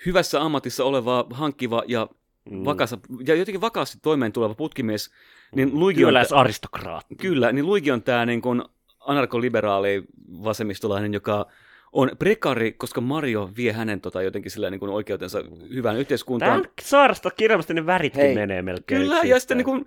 [0.05, 2.07] hyvässä ammatissa oleva, hankkiva ja,
[2.51, 2.65] mm.
[2.65, 2.97] vakasa,
[3.27, 5.11] ja jotenkin vakaasti toimeen tuleva putkimies,
[5.55, 7.15] niin Luigi on, Työläisaristokraatti.
[7.15, 8.63] kyllä, niin Luigi on tämä niin kuin
[8.99, 10.03] anarkoliberaali
[10.43, 11.45] vasemmistolainen, joka
[11.91, 15.43] on prekari, koska Mario vie hänen tota, jotenkin sillä niin kuin oikeutensa
[15.73, 16.61] hyvään yhteiskuntaan.
[16.61, 18.35] Tämä sairasta kirjallisesti ne väritkin Hei.
[18.35, 19.01] menee melkein.
[19.01, 19.85] Kyllä, ja sitten niin kuin,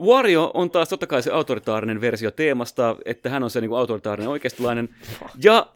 [0.00, 3.78] Wario on taas totta kai se autoritaarinen versio teemasta, että hän on se niin kuin,
[3.78, 4.88] autoritaarinen oikeistolainen.
[5.42, 5.66] Ja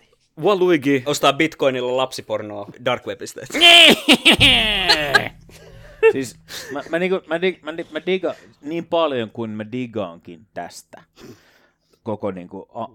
[0.43, 3.41] Waluigi, Ostaa bitcoinilla lapsipornoa dark webistä.
[6.12, 6.36] Siis
[6.72, 11.03] mä, mä, niinku, mä, dig, mä, mä diga niin paljon kuin mä digaankin tästä
[12.03, 12.86] koko niinku, a,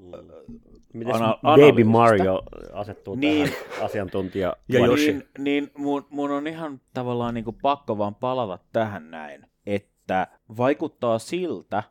[0.94, 1.84] Mites ana- Baby.
[1.84, 3.50] Mario asettuu Niin.
[3.50, 4.56] tähän asiantuntija?
[4.70, 5.12] Ja Yoshi.
[5.14, 10.28] Niin, niin mun, mun on ihan tavallaan niin kuin pakko vaan palata tähän näin, että
[10.58, 11.84] vaikuttaa siltä,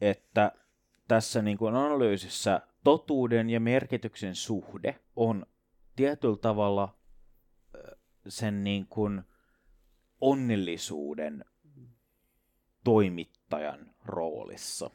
[0.00, 0.52] että
[1.08, 5.46] tässä niin kuin analyysissä totuuden ja merkityksen suhde on
[5.96, 6.98] tietyllä tavalla
[8.28, 9.22] sen niin kuin
[10.20, 11.44] onnellisuuden
[12.84, 14.90] toimittajan roolissa.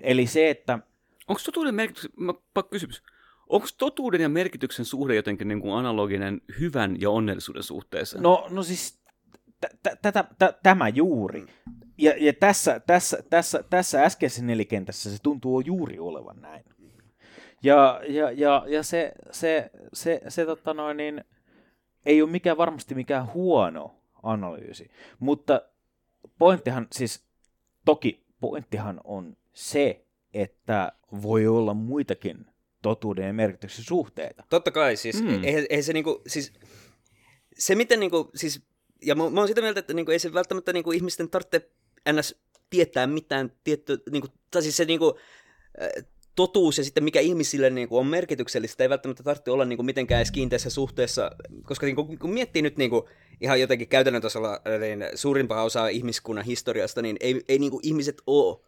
[0.00, 0.78] Eli se, että
[1.28, 3.02] onko totuuden merkityksen, mä, pakko kysymys,
[3.48, 8.20] onko totuuden ja merkityksen suhde jotenkin niin kuin analoginen hyvän ja onnellisuuden suhteessa?
[8.20, 9.00] No, no siis
[9.60, 11.46] tä- tä- tätä, tä- tämä juuri.
[11.98, 16.64] Ja, ja tässä, tässä, tässä, tässä äskeisessä nelikentässä se tuntuu juuri olevan näin.
[17.62, 21.24] Ja, ja, ja, ja se, se, se, se tota noin, niin,
[22.06, 25.62] ei ole mikään varmasti mikään huono analyysi, mutta
[26.38, 27.24] pointtihan siis,
[27.84, 30.92] toki pointtihan on se, että
[31.22, 32.46] voi olla muitakin
[32.82, 34.44] totuuden ja merkityksen suhteita.
[34.48, 35.28] Totta kai, siis Mm.
[35.30, 35.44] mm.
[35.44, 36.52] eihän, eihän se niinku, siis
[37.58, 38.62] se miten niinku, siis,
[39.02, 41.70] ja mä, mä oon sitä mieltä, että niinku, ei se välttämättä niinku ihmisten tarvitse
[42.12, 42.34] ns.
[42.70, 45.18] tietää mitään tietty, niinku, tai siis se niinku,
[45.82, 50.18] äh, totuus ja sitten mikä ihmisille niinku on merkityksellistä, ei välttämättä tarvitse olla niinku mitenkään
[50.18, 51.30] edes kiinteässä suhteessa,
[51.62, 53.08] koska niinku, kun miettii nyt niinku,
[53.40, 58.58] ihan jotenkin käytännön tasolla niin suurimpaa osaa ihmiskunnan historiasta, niin ei, ei niinku ihmiset ole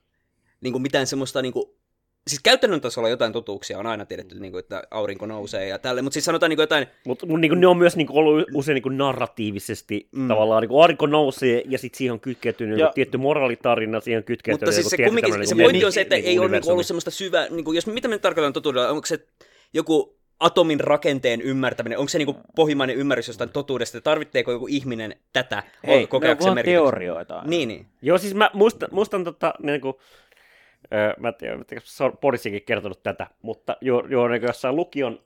[0.61, 1.80] niinku mitään semmoista niinku
[2.27, 6.03] siis käytännön tasolla jotain totuuksia on aina tiedetty, niin kuin, että aurinko nousee ja tälle,
[6.03, 8.89] mutta siis sanotaan niin kuin jotain, Mutta niinku, ne on myös niinku, ollut usein niinku,
[8.89, 10.29] narratiivisesti mm.
[10.29, 14.61] tavallaan, niinku, aurinko nousee ja sitten siihen on kytkeytynyt Ja- tietty moraalitarina, siihen on kytkeytynyt
[14.61, 16.87] mutta siis se, kumminkin, se niinku pointti on se, että niinku ei ole niin ollut
[16.87, 19.27] semmoista syvää, niin kuin, jos mitä me tarkoitan totuudella, onko se
[19.73, 24.66] joku atomin rakenteen ymmärtäminen, onko se niin kuin pohjimmainen ymmärrys jostain totuudesta, että tarvitteeko joku
[24.66, 26.83] ihminen tätä on kokeakseen vaan merkityksen?
[26.83, 27.35] teorioita.
[27.35, 27.51] aina.
[27.51, 27.87] Niin, niin.
[28.03, 29.95] Joo, siis mä muistan, muistan tota, niin kuin,
[30.93, 31.57] öö, mä en tiedä,
[32.20, 35.20] Podissakin kertonut tätä, mutta joo, joo niin kuin jossain lukion,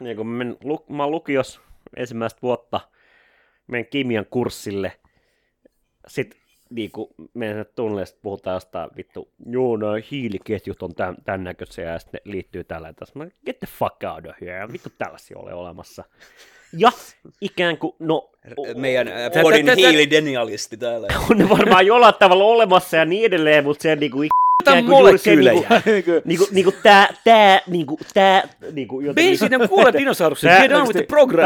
[0.00, 1.60] niin kuin men, lu, mä lukios
[1.96, 2.80] ensimmäistä vuotta,
[3.66, 4.92] menen kemian kurssille,
[6.06, 6.40] sitten
[6.70, 11.92] niin kuin meidän tunnille sit puhutaan jostain vittu, joo, no hiiliketjut on tämän, tämän näköisiä
[11.92, 12.92] ja sitten ne liittyy tällä.
[12.92, 16.04] Tässä mä, get the fuck out of here, vittu tällaisia ole olemassa.
[16.78, 16.92] Ja
[17.40, 18.30] ikään kuin, no...
[18.74, 21.08] Meidän äh, podin tä- hiilidenialisti täällä.
[21.30, 24.82] on ne varmaan jollain tavalla olemassa ja niin edelleen, mutta se niinku Jotain juuri se
[24.82, 25.68] molekyylejä.
[25.86, 30.86] niinku, niinku, niinku tää, tää, niinku, tää, niinku jotenkin Bensin kuule dinosauruksia, Tää- get on
[30.86, 31.44] with the program.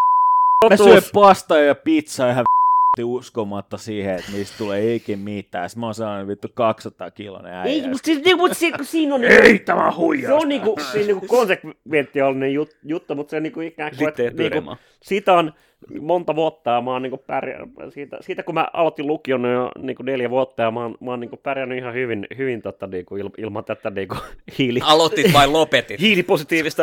[0.71, 2.45] Mä syön pastaa ja pizzaa ihan
[3.05, 5.71] uskomatta siihen, että niistä tulee ei ikin mitään.
[5.71, 7.65] Sitten mä oon saanut vittu 200 kilonen äijä.
[7.65, 9.25] Ei, mutta siis, niinku, se, kun siinä on...
[9.25, 10.41] Ei, tämä on huijausta.
[10.41, 14.51] Se on niinku, siinä niinku konsekventtiallinen jut, juttu, mutta se niinku ikään kuin, että Litteä
[14.51, 15.53] niinku, siitä on
[16.01, 20.03] monta vuotta ja mä oon niinku pärjännyt, siitä, siitä kun mä aloitin lukion jo niinku
[20.03, 23.31] neljä vuotta ja mä oon, mä oon niinku pärjännyt ihan hyvin, hyvin tota, niinku, il,
[23.39, 24.17] ilman tätä niinku,
[24.59, 26.01] hiili, Aloitit vai lopetit?
[26.07, 26.83] Hiilipositiivista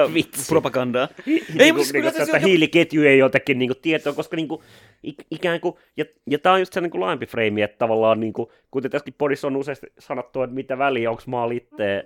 [0.49, 1.07] propagandaa.
[1.27, 4.35] Ei, Ei, niinku, mutta kyllä niinku, tässä tätä on- hiiliketju ei jotenkin niinku, tietoa, koska
[4.35, 4.63] niinku,
[5.03, 8.51] ik, ikään kuin, ja, ja tämä on just se niinku, laajempi freimi, että tavallaan, niinku,
[8.71, 12.03] kuten tässäkin podissa on useasti sanottu, että mitä väliä, onko maa litteä,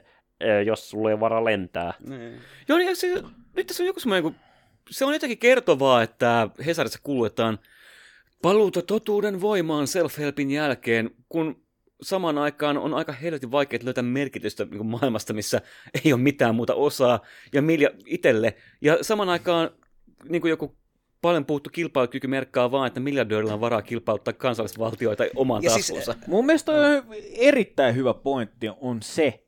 [0.66, 1.94] jos sulla ei ole varaa lentää.
[2.10, 2.34] Niin.
[2.68, 3.08] Joo, niin se,
[3.56, 4.36] nyt tässä on joku semmoinen, kun,
[4.92, 7.60] se on jotenkin kertovaa, että Hesarissa kuulutetaan
[8.42, 11.64] paluuta totuuden voimaan self-helpin jälkeen, kun
[12.02, 15.62] samaan aikaan on aika helvetin vaikea löytää merkitystä niin maailmasta, missä
[16.06, 17.20] ei ole mitään muuta osaa
[17.54, 18.56] ja milja itselle.
[18.82, 19.70] Ja samaan aikaan
[20.30, 20.78] niin kuin joku
[21.22, 25.88] paljon puhuttu kilpailukyky merkkaa vaan, että miljardöörillä on varaa kilpailuttaa kansallista valtioita omaan Ja siis,
[25.88, 26.16] taskuunsa.
[26.28, 27.04] Mun mielestä on
[27.36, 29.44] erittäin hyvä pointti on se,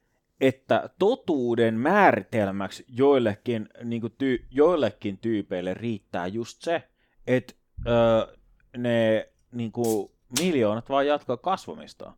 [0.48, 6.84] että totuuden määritelmäksi joillekin, niin kuin tyy- joillekin tyypeille riittää just se,
[7.28, 7.54] että
[7.88, 8.38] öö,
[8.78, 12.14] ne niin kuin, miljoonat vaan jatkaa kasvamistaan.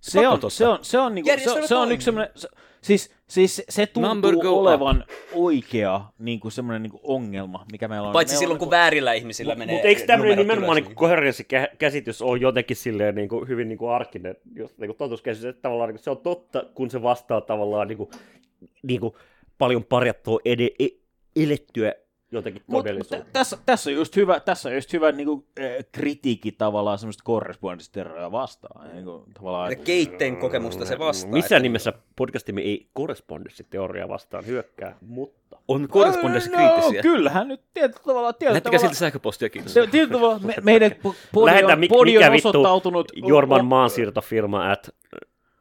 [0.00, 2.48] Se on, se on, se on, niinku, se, se on yksi semmoinen, se,
[2.80, 8.12] siis, siis se tuntuu olevan oikea niinku semmoinen niinku ongelma, mikä meillä on.
[8.12, 10.96] Paitsi meillä silloin, on, kun niinku, väärillä ihmisillä menee Mutta eikö tämmöinen nimenomaan ylös, niin
[10.96, 15.62] koherenssi-käsitys on jotenkin silleen niin kuin, hyvin niin kuin arkinen, just niin kuin totuuskäsitys, että
[15.62, 18.10] tavallaan niin kuin, se on totta, kun se vastaa tavallaan niin kuin,
[18.82, 19.14] niin kuin,
[19.58, 20.86] paljon parjattua ede, e,
[21.36, 21.94] elettyä
[22.32, 26.52] jotenkin Mut, mut tässä, tässä on just hyvä, tässä on just hyvä niinku, äh, kritiikki
[26.52, 28.94] tavallaan semmoista korrespondenssiterroja vastaan.
[28.94, 31.30] Niinku, tavallaan, Ja keitteen kokemusta se vastaa.
[31.32, 37.02] Missään että- nimessä podcastimme ei korrespondenssiteoriaa vastaan hyökkää, mutta On korrespondenssi no, kriittisiä.
[37.02, 39.72] kyllähän nyt tietyllä tavalla, tietyllä Lähettäkää tavalla, siltä sähköpostia, kiitos.
[39.72, 43.12] tietyllä tavalla me, meidän po- podi on, podi mikä on vittu osoittautunut...
[43.14, 44.94] Jorman on- maansiirtofirma at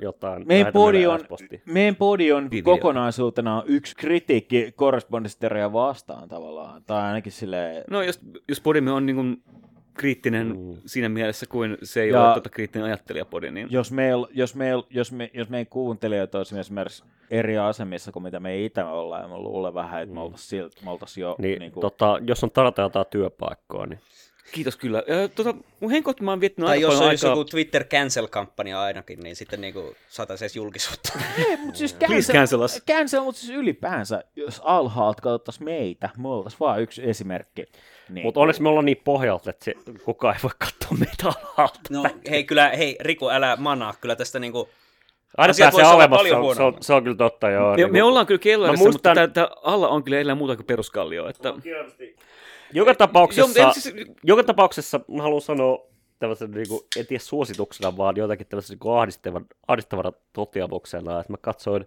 [0.01, 0.47] jotain.
[0.47, 1.19] Meidän podi on,
[1.65, 2.63] meidän podi on Video.
[2.77, 6.83] kokonaisuutena yksi kritiikki korrespondenssiteroja vastaan tavallaan.
[6.87, 7.83] Tai ainakin silleen...
[7.89, 9.43] No jos, jos podimme on niin kuin
[9.93, 10.75] kriittinen Mm.
[10.85, 14.83] siinä mielessä kuin se ei Ja- ole tota kriittinen ajattelijapodi, niin jos meillä jos meil,
[14.89, 19.27] jos me, jos meidän kuuntelijat olisi esimerkiksi eri asemissa kuin mitä me itse ollaan, ja
[19.27, 21.35] mä luulen vähän, että me oltaisiin, silt, me oltaisiin jo...
[21.39, 23.99] Niin, niin kuin, tota, jos on tarjota jotain työpaikkaa, niin
[24.51, 25.03] kiitos kyllä.
[25.07, 27.37] Ja, tota, mun henkot mä oon viettänyt Tai aika jos paljon olisi aikaa...
[27.37, 31.13] joku Twitter cancel-kampanja ainakin, niin sitten niinku saataisiin edes julkisuutta.
[31.49, 32.83] Ei, mutta siis Please cancel us.
[32.87, 37.65] Cancel, mutta siis ylipäänsä, jos alhaalta katsottaisiin meitä, me oltaisiin vaan yksi esimerkki.
[38.09, 39.73] Niin, Mutta onneksi me ollaan niin pohjalta, että se,
[40.05, 41.79] kukaan ei voi katsoa meitä alhaalta.
[41.89, 43.93] No hei, kyllä, hei Riku, älä manaa.
[44.01, 44.69] Kyllä tästä niinku...
[45.37, 47.71] Aina asiat pääsee alemmas, paljon se on, se, on, se on kyllä totta, joo.
[47.71, 50.55] Me, niin me ollaan kyllä kellarissa, muistan- mutta tää, tää alla on kyllä edellä muuta
[50.55, 51.27] kuin peruskallio.
[51.27, 51.53] Että...
[52.74, 55.88] Joka tapauksessa, ei siis- joka tapauksessa mä haluan sanoa
[56.19, 61.38] tämmöisen, niin kuin, en tiedä suosituksena, vaan jotakin tämmöisen niin ahdistavan, ahdistavana toteamuksena, että mä
[61.38, 61.86] katsoin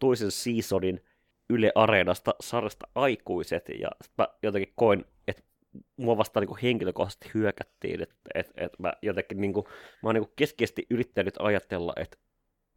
[0.00, 1.04] toisen seasonin
[1.50, 3.88] Yle Areenasta sarjasta Aikuiset, ja
[4.18, 5.42] mä jotenkin koin, että
[5.96, 9.66] mua vastaan niin henkilökohtaisesti hyökättiin, että että että mä jotenkin niin kuin,
[10.02, 12.16] mä oon niin keskeisesti yrittänyt ajatella, että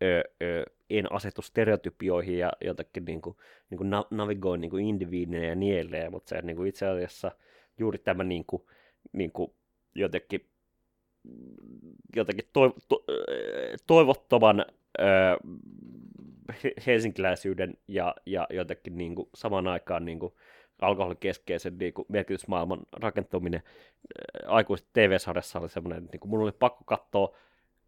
[0.02, 3.36] ö, ö, en asetu stereotypioihin ja jotenkin niin kuin,
[3.70, 5.00] niin kuin na- navigoin niin kuin
[5.48, 7.32] ja niin edelleen, mutta se niin kuin itse asiassa
[7.80, 8.64] juuri tämä niin kuin,
[9.14, 9.54] niin kuin
[9.96, 10.48] jotenkin
[12.16, 13.06] jotenkin toiv- to-
[13.88, 14.66] toivottoman
[15.00, 15.04] ö,
[16.64, 20.34] he- helsinkiläisyyden ja, ja jotenkin niin kuin samaan aikaan niin kuin
[20.82, 23.64] alkoholikeskeisen niin kuin merkitysmaailman rakentuminen.
[24.46, 27.36] Aikuiset TV-sarjassa oli semmoinen, että niin kuin mun oli pakko katsoa,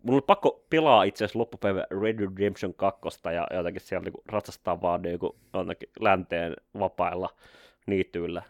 [0.03, 3.01] mun oli pakko pelaa itse asiassa loppupäivä Red Dead Redemption 2
[3.33, 5.19] ja jotenkin siellä niin kuin ratsastaa vaan niin
[5.53, 7.29] jonnekin länteen vapailla
[7.87, 8.41] niityillä.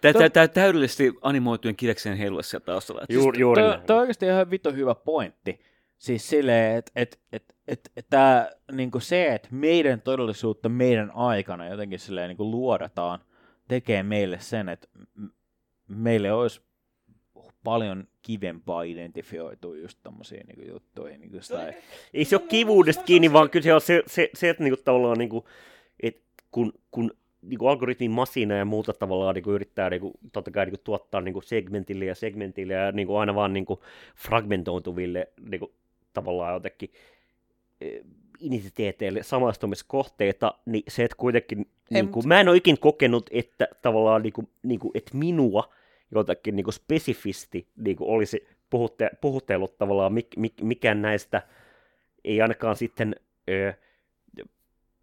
[0.00, 3.02] Tää, tää täydellisesti animoitujen kirekseen heilua siellä taustalla.
[3.02, 3.38] Et Juuri,
[3.86, 5.60] toi on oikeasti ihan vittu hyvä pointti.
[5.98, 11.68] Siis silleen, että et, et, et, et tää, niinku se, että meidän todellisuutta meidän aikana
[11.68, 13.20] jotenkin silleen niinku luodataan,
[13.68, 14.88] tekee meille sen, että
[15.88, 16.60] meille olisi
[17.64, 21.20] paljon kivempaa identifioitua just tommosiin niinku juttuihin.
[21.20, 21.72] Niinku sitä,
[22.14, 25.18] ei se ole kivuudesta kiinni, vaan kyllä se on se, se, se että niinku tavallaan
[25.18, 25.48] niinku,
[26.02, 27.10] et kun, kun
[27.42, 32.04] niinku algoritmin masina ja muuta tavallaan niinku yrittää niinku, totta kai niinku tuottaa niinku segmentille
[32.04, 33.82] ja segmentille ja niinku aina vaan niinku
[34.16, 35.72] fragmentoituville niinku,
[36.12, 36.92] tavallaan jotenkin
[37.80, 38.00] eh,
[38.40, 44.22] identiteeteille samaistumiskohteita, niin se, että kuitenkin, niin kuin, mä en ole ikin kokenut, että tavallaan,
[44.22, 45.72] niin kuin, niin kuin, että minua
[46.14, 51.42] jotakin niin kuin spesifisti niin kuin olisi puhutte, puhutellut tavallaan, mik, mik, mikään näistä
[52.24, 53.16] ei ainakaan sitten
[53.50, 53.74] ö,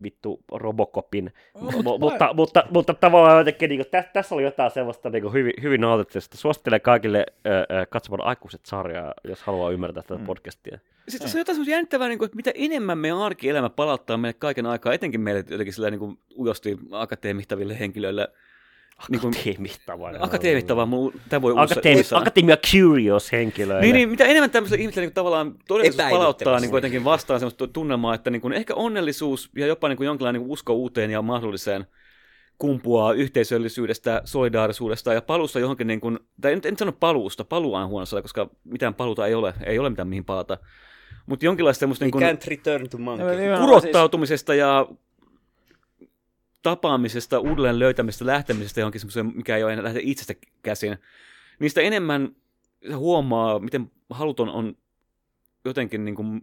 [0.03, 5.09] vittu Robocopin, mu- mutta, mutta, mutta tavallaan jotenkin, niin kuin, tä, tässä oli jotain sellaista
[5.09, 6.37] niin kuin hyvin, hyvin nautittelista.
[6.37, 10.25] Suosittelen kaikille ö, ö, katsomaan aikuiset sarjaa, jos haluaa ymmärtää tätä Mm.
[10.25, 10.79] podcastia.
[11.07, 14.37] Sitten tässä on jotain semmoista jännittävää, niin kuin, että mitä enemmän meidän arkielämä palauttaa meille
[14.39, 18.27] kaiken aikaa, etenkin meille jotenkin sillä niin kuin ujosti akateemittaville henkilöille.
[19.09, 20.11] Niin kuin, Akateemittava.
[20.19, 23.81] akateemittavaa, mu- tämä voi Akateemi, akatemia curious henkilöille.
[23.81, 27.67] Niin, niin, mitä enemmän tämmöiselle ihmiselle niin tavallaan todellisuus palauttaa niin kuin jotenkin vastaan semmoista
[27.67, 31.11] tunnelmaa, että niin kuin ehkä onnellisuus ja jopa niin kuin jonkinlainen niin kuin usko uuteen
[31.11, 31.87] ja mahdolliseen
[32.57, 37.87] kumpuaa yhteisöllisyydestä, solidaarisuudesta ja paluusta johonkin, niin kuin, tai en, en sano paluusta, paluu on
[37.87, 40.57] huono sana, koska mitään paluuta ei ole, ei ole mitään mihin palata.
[41.25, 43.57] Mutta jonkinlaista semmoista niin kuin, can't return to monkey.
[43.59, 44.87] Kurottautumisesta ja
[46.69, 50.97] tapaamisesta, uudelleen löytämisestä, lähtemisestä johonkin semmoiseen, mikä ei ole enää lähde itsestä käsin.
[51.59, 52.35] Niistä enemmän
[52.95, 54.77] huomaa, miten haluton on
[55.65, 56.41] jotenkin niin kuin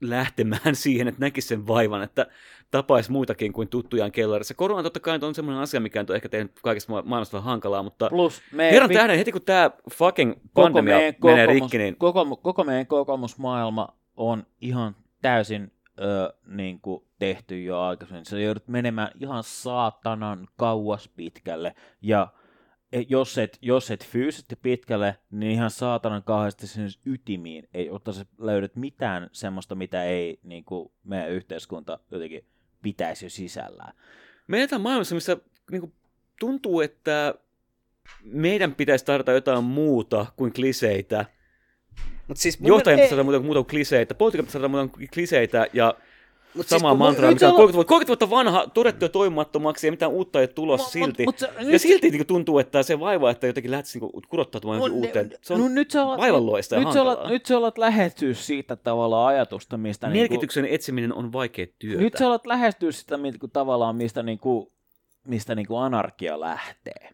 [0.00, 2.26] lähtemään siihen, että näkisi sen vaivan, että
[2.70, 4.54] tapaisi muitakin kuin tuttujaan kellarissa.
[4.54, 7.82] Korona totta kai on semmoinen asia, mikä on ehkä tehnyt kaikesta ma- maailmasta vähän hankalaa,
[7.82, 11.62] mutta Plus me, herran vi- tähden, heti kun tämä fucking koko pandemia meidän, menee kokemus,
[11.62, 18.24] rikki, niin koko, koko meidän kokemusmaailma on ihan täysin ö, niin kuin tehty jo aikaisemmin.
[18.24, 21.74] Se joudut menemään ihan saatanan kauas pitkälle.
[22.02, 22.28] Ja
[22.92, 27.68] e- jos et, jos et fyysisesti pitkälle, niin ihan saatanan kauheasti sinne ytimiin.
[27.74, 32.44] Ei ota se löydät mitään semmoista, mitä ei niin kuin meidän yhteiskunta jotenkin
[32.82, 33.92] pitäisi jo sisällään.
[34.48, 35.36] Me eletään maailmassa, missä
[35.70, 35.92] niin kuin,
[36.40, 37.34] tuntuu, että
[38.22, 41.26] meidän pitäisi tarjota jotain muuta kuin kliseitä.
[42.28, 44.14] Mut siis Johtajien mielestä- pitäisi tarjota muuta, muuta kuin kliseitä.
[44.14, 45.94] Poliitikot pitäisi tarjota muuta kuin kliseitä ja
[46.54, 49.04] Mut siis samaa mun- mantraa, nyt mikä on olla- 30 vuotta, 30 vuotta vanha, todettu
[49.04, 51.24] jo toimimattomaksi ja mitään uutta ei ole tulossa Mut- silti.
[51.24, 54.80] mut se- ja nyt- silti niin tuntuu, että se vaiva, että jotenkin lähtisi niin kurottautumaan
[54.80, 55.30] Mun- uuteen.
[55.42, 58.34] Se on no, nyt sä alat, vaivalloista ja nyt, sä alat, nyt sä alat lähestyä
[58.34, 60.06] siitä tavallaan ajatusta, mistä...
[60.08, 62.02] niinku- Merkityksen etsiminen on vaikea työtä.
[62.02, 64.72] Nyt sä alat lähestyä sitä mit- kun tavallaan, mistä, niinku,
[65.28, 67.10] mistä niinku anarkia lähtee.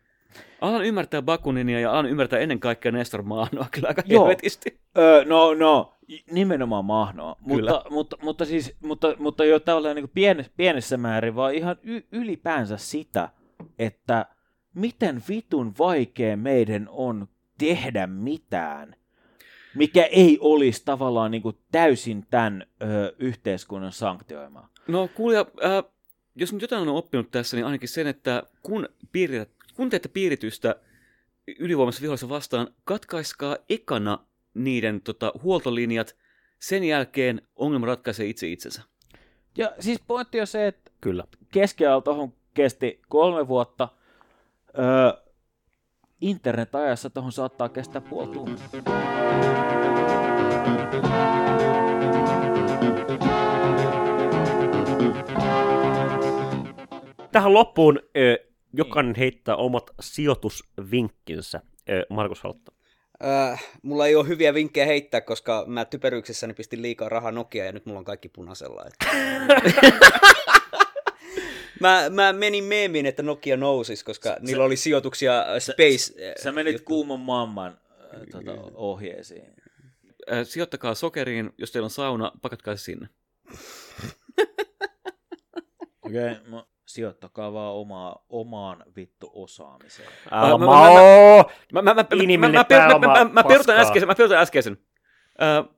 [0.60, 4.24] Alan ymmärtää Bakuninia ja alan ymmärtää ennen kaikkea Nestor Maanoa kyllä aika Joo.
[4.24, 4.80] helvetisti.
[4.98, 5.94] Öö, no, no,
[6.30, 7.36] nimenomaan mahnoa.
[7.48, 7.70] Kyllä.
[7.70, 12.06] Mutta, mutta, mutta, siis, mutta, mutta jo tällainen niin pienessä, pienessä määrin, vaan ihan y-
[12.12, 13.28] ylipäänsä sitä,
[13.78, 14.26] että
[14.74, 18.96] miten vitun vaikea meidän on tehdä mitään,
[19.74, 24.68] mikä ei olisi tavallaan niin täysin tämän ö, yhteiskunnan sanktioimaa.
[24.88, 25.84] No kuulija, äh,
[26.34, 30.76] jos nyt jotain on oppinut tässä, niin ainakin sen, että kun, piirit, kun teette piiritystä
[31.58, 34.18] ylivoimassa vihollisen vastaan, katkaiskaa ekana
[34.54, 36.16] niiden tota, huoltolinjat,
[36.58, 38.82] sen jälkeen ongelma ratkaisee itse itsensä.
[39.58, 41.24] Ja siis pointti on se, että Kyllä.
[41.52, 43.88] keskiajalla tuohon kesti kolme vuotta.
[44.78, 45.32] Öö,
[46.20, 48.66] internet-ajassa tuohon saattaa kestää puoli tuntia.
[57.32, 61.60] Tähän loppuun ö, jokainen heittää omat sijoitusvinkkinsä.
[62.10, 62.72] Markus Haltta.
[63.24, 67.72] Äh, mulla ei ole hyviä vinkkejä heittää, koska mä typeryyksessäni pistin liikaa rahaa Nokia ja
[67.72, 68.84] nyt mulla on kaikki punaisella.
[68.86, 69.06] Että...
[71.80, 76.28] mä, mä menin meemiin, että Nokia nousisi, koska niillä oli sijoituksia Space.
[76.28, 76.86] äh, Sä menit juttu.
[76.86, 77.78] kuuman mamman
[78.14, 79.54] äh, tota, ohjeisiin.
[80.32, 83.08] Äh, sijoittakaa sokeriin, jos teillä on sauna, pakatkaa se sinne.
[86.02, 90.08] Okei, okay, no, sijoittakaa vaan omaa, omaan vittu osaamiseen.
[90.30, 93.24] Älä mä- mä, mä- mä, Mä, mä, mä, mä, Inhimillinen mä, mä, mä, pääoma mä,
[93.24, 93.80] mä, mä peruutan paskaa.
[93.80, 94.08] äskeisen.
[94.08, 94.78] Mä äskeisen.
[95.42, 95.74] Äh,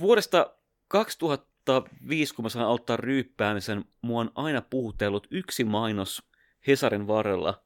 [0.00, 0.54] vuodesta
[0.88, 6.22] 2005, kun mä sain aloittaa ryyppäämisen, mua on aina puhutellut yksi mainos
[6.66, 7.64] Hesarin varrella.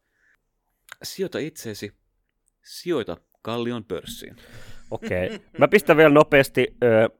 [1.03, 1.93] Sijoita itseesi.
[2.65, 4.37] Sijoita Kallion pörssiin.
[4.91, 5.27] Okei.
[5.27, 5.39] Okay.
[5.59, 7.11] Mä pistän vielä nopeasti, ö,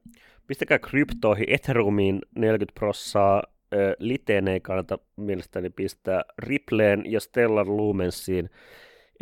[0.47, 3.43] pistäkää kryptoihin, Ethereumiin 40 prossaa,
[3.75, 8.51] ö, Liteen ei kannata mielestäni pistää, Rippleen ja Stellar Lumensiin.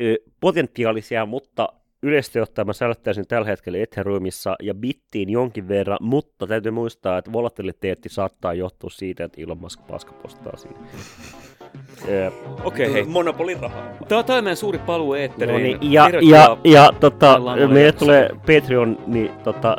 [0.03, 1.69] Ö, potentiaalisia, mutta
[2.03, 7.33] yleisesti ottaen mä säilyttäisin tällä hetkellä Ethereumissa ja Bittiin jonkin verran, mutta täytyy muistaa, että
[7.33, 10.79] volatiliteetti saattaa johtua siitä, että Elon Musk paskapostaa siinä.
[12.65, 13.05] Okei, hei.
[13.05, 13.89] Monopolin rahaa.
[14.09, 15.63] Tämä on meidän suuri paluu No eetteriin.
[15.63, 17.41] niin, ja, ja, Tervetuloa ja tota,
[17.73, 19.77] meille tulee Patreon, niin tota,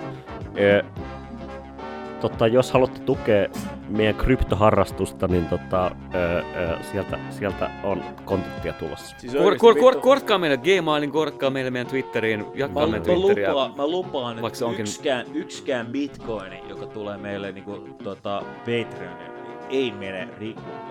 [2.22, 3.48] tota, jos haluatte tukea
[3.90, 6.44] meidän kryptoharrastusta, niin tota, ö, ö,
[6.92, 9.16] sieltä, sieltä on kontenttia tulossa.
[9.20, 13.16] Siis Kor, kor, kor, kortkaa meille Gmailin, kortkaa meille meidän Twitteriin, jakaa Mä, meidän mä,
[13.16, 13.50] Twitteriä.
[13.50, 19.32] lupaan, mä lupaan, että onkin- yksikään, yksikään bitcoini, joka tulee meille niinku, tota, Patreonille,
[19.70, 20.87] ei mene rikulle.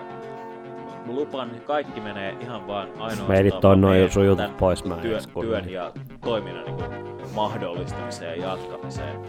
[1.07, 4.95] Mä lupaan, että kaikki menee ihan vaan ainoastaan Mä editoin noin sun jutut pois, mä
[4.95, 5.91] työn, työn ja
[6.23, 6.83] toiminnan niinku,
[7.35, 9.19] mahdollistamiseen ja jatkamiseen.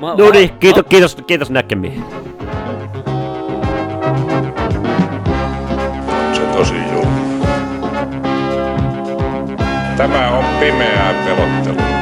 [0.00, 2.04] Mä, No niin, kiitos, kiitos, kiitos näkemiin.
[6.32, 7.20] Se tosi julma.
[9.96, 11.95] Tämä on pimeää pelottelua.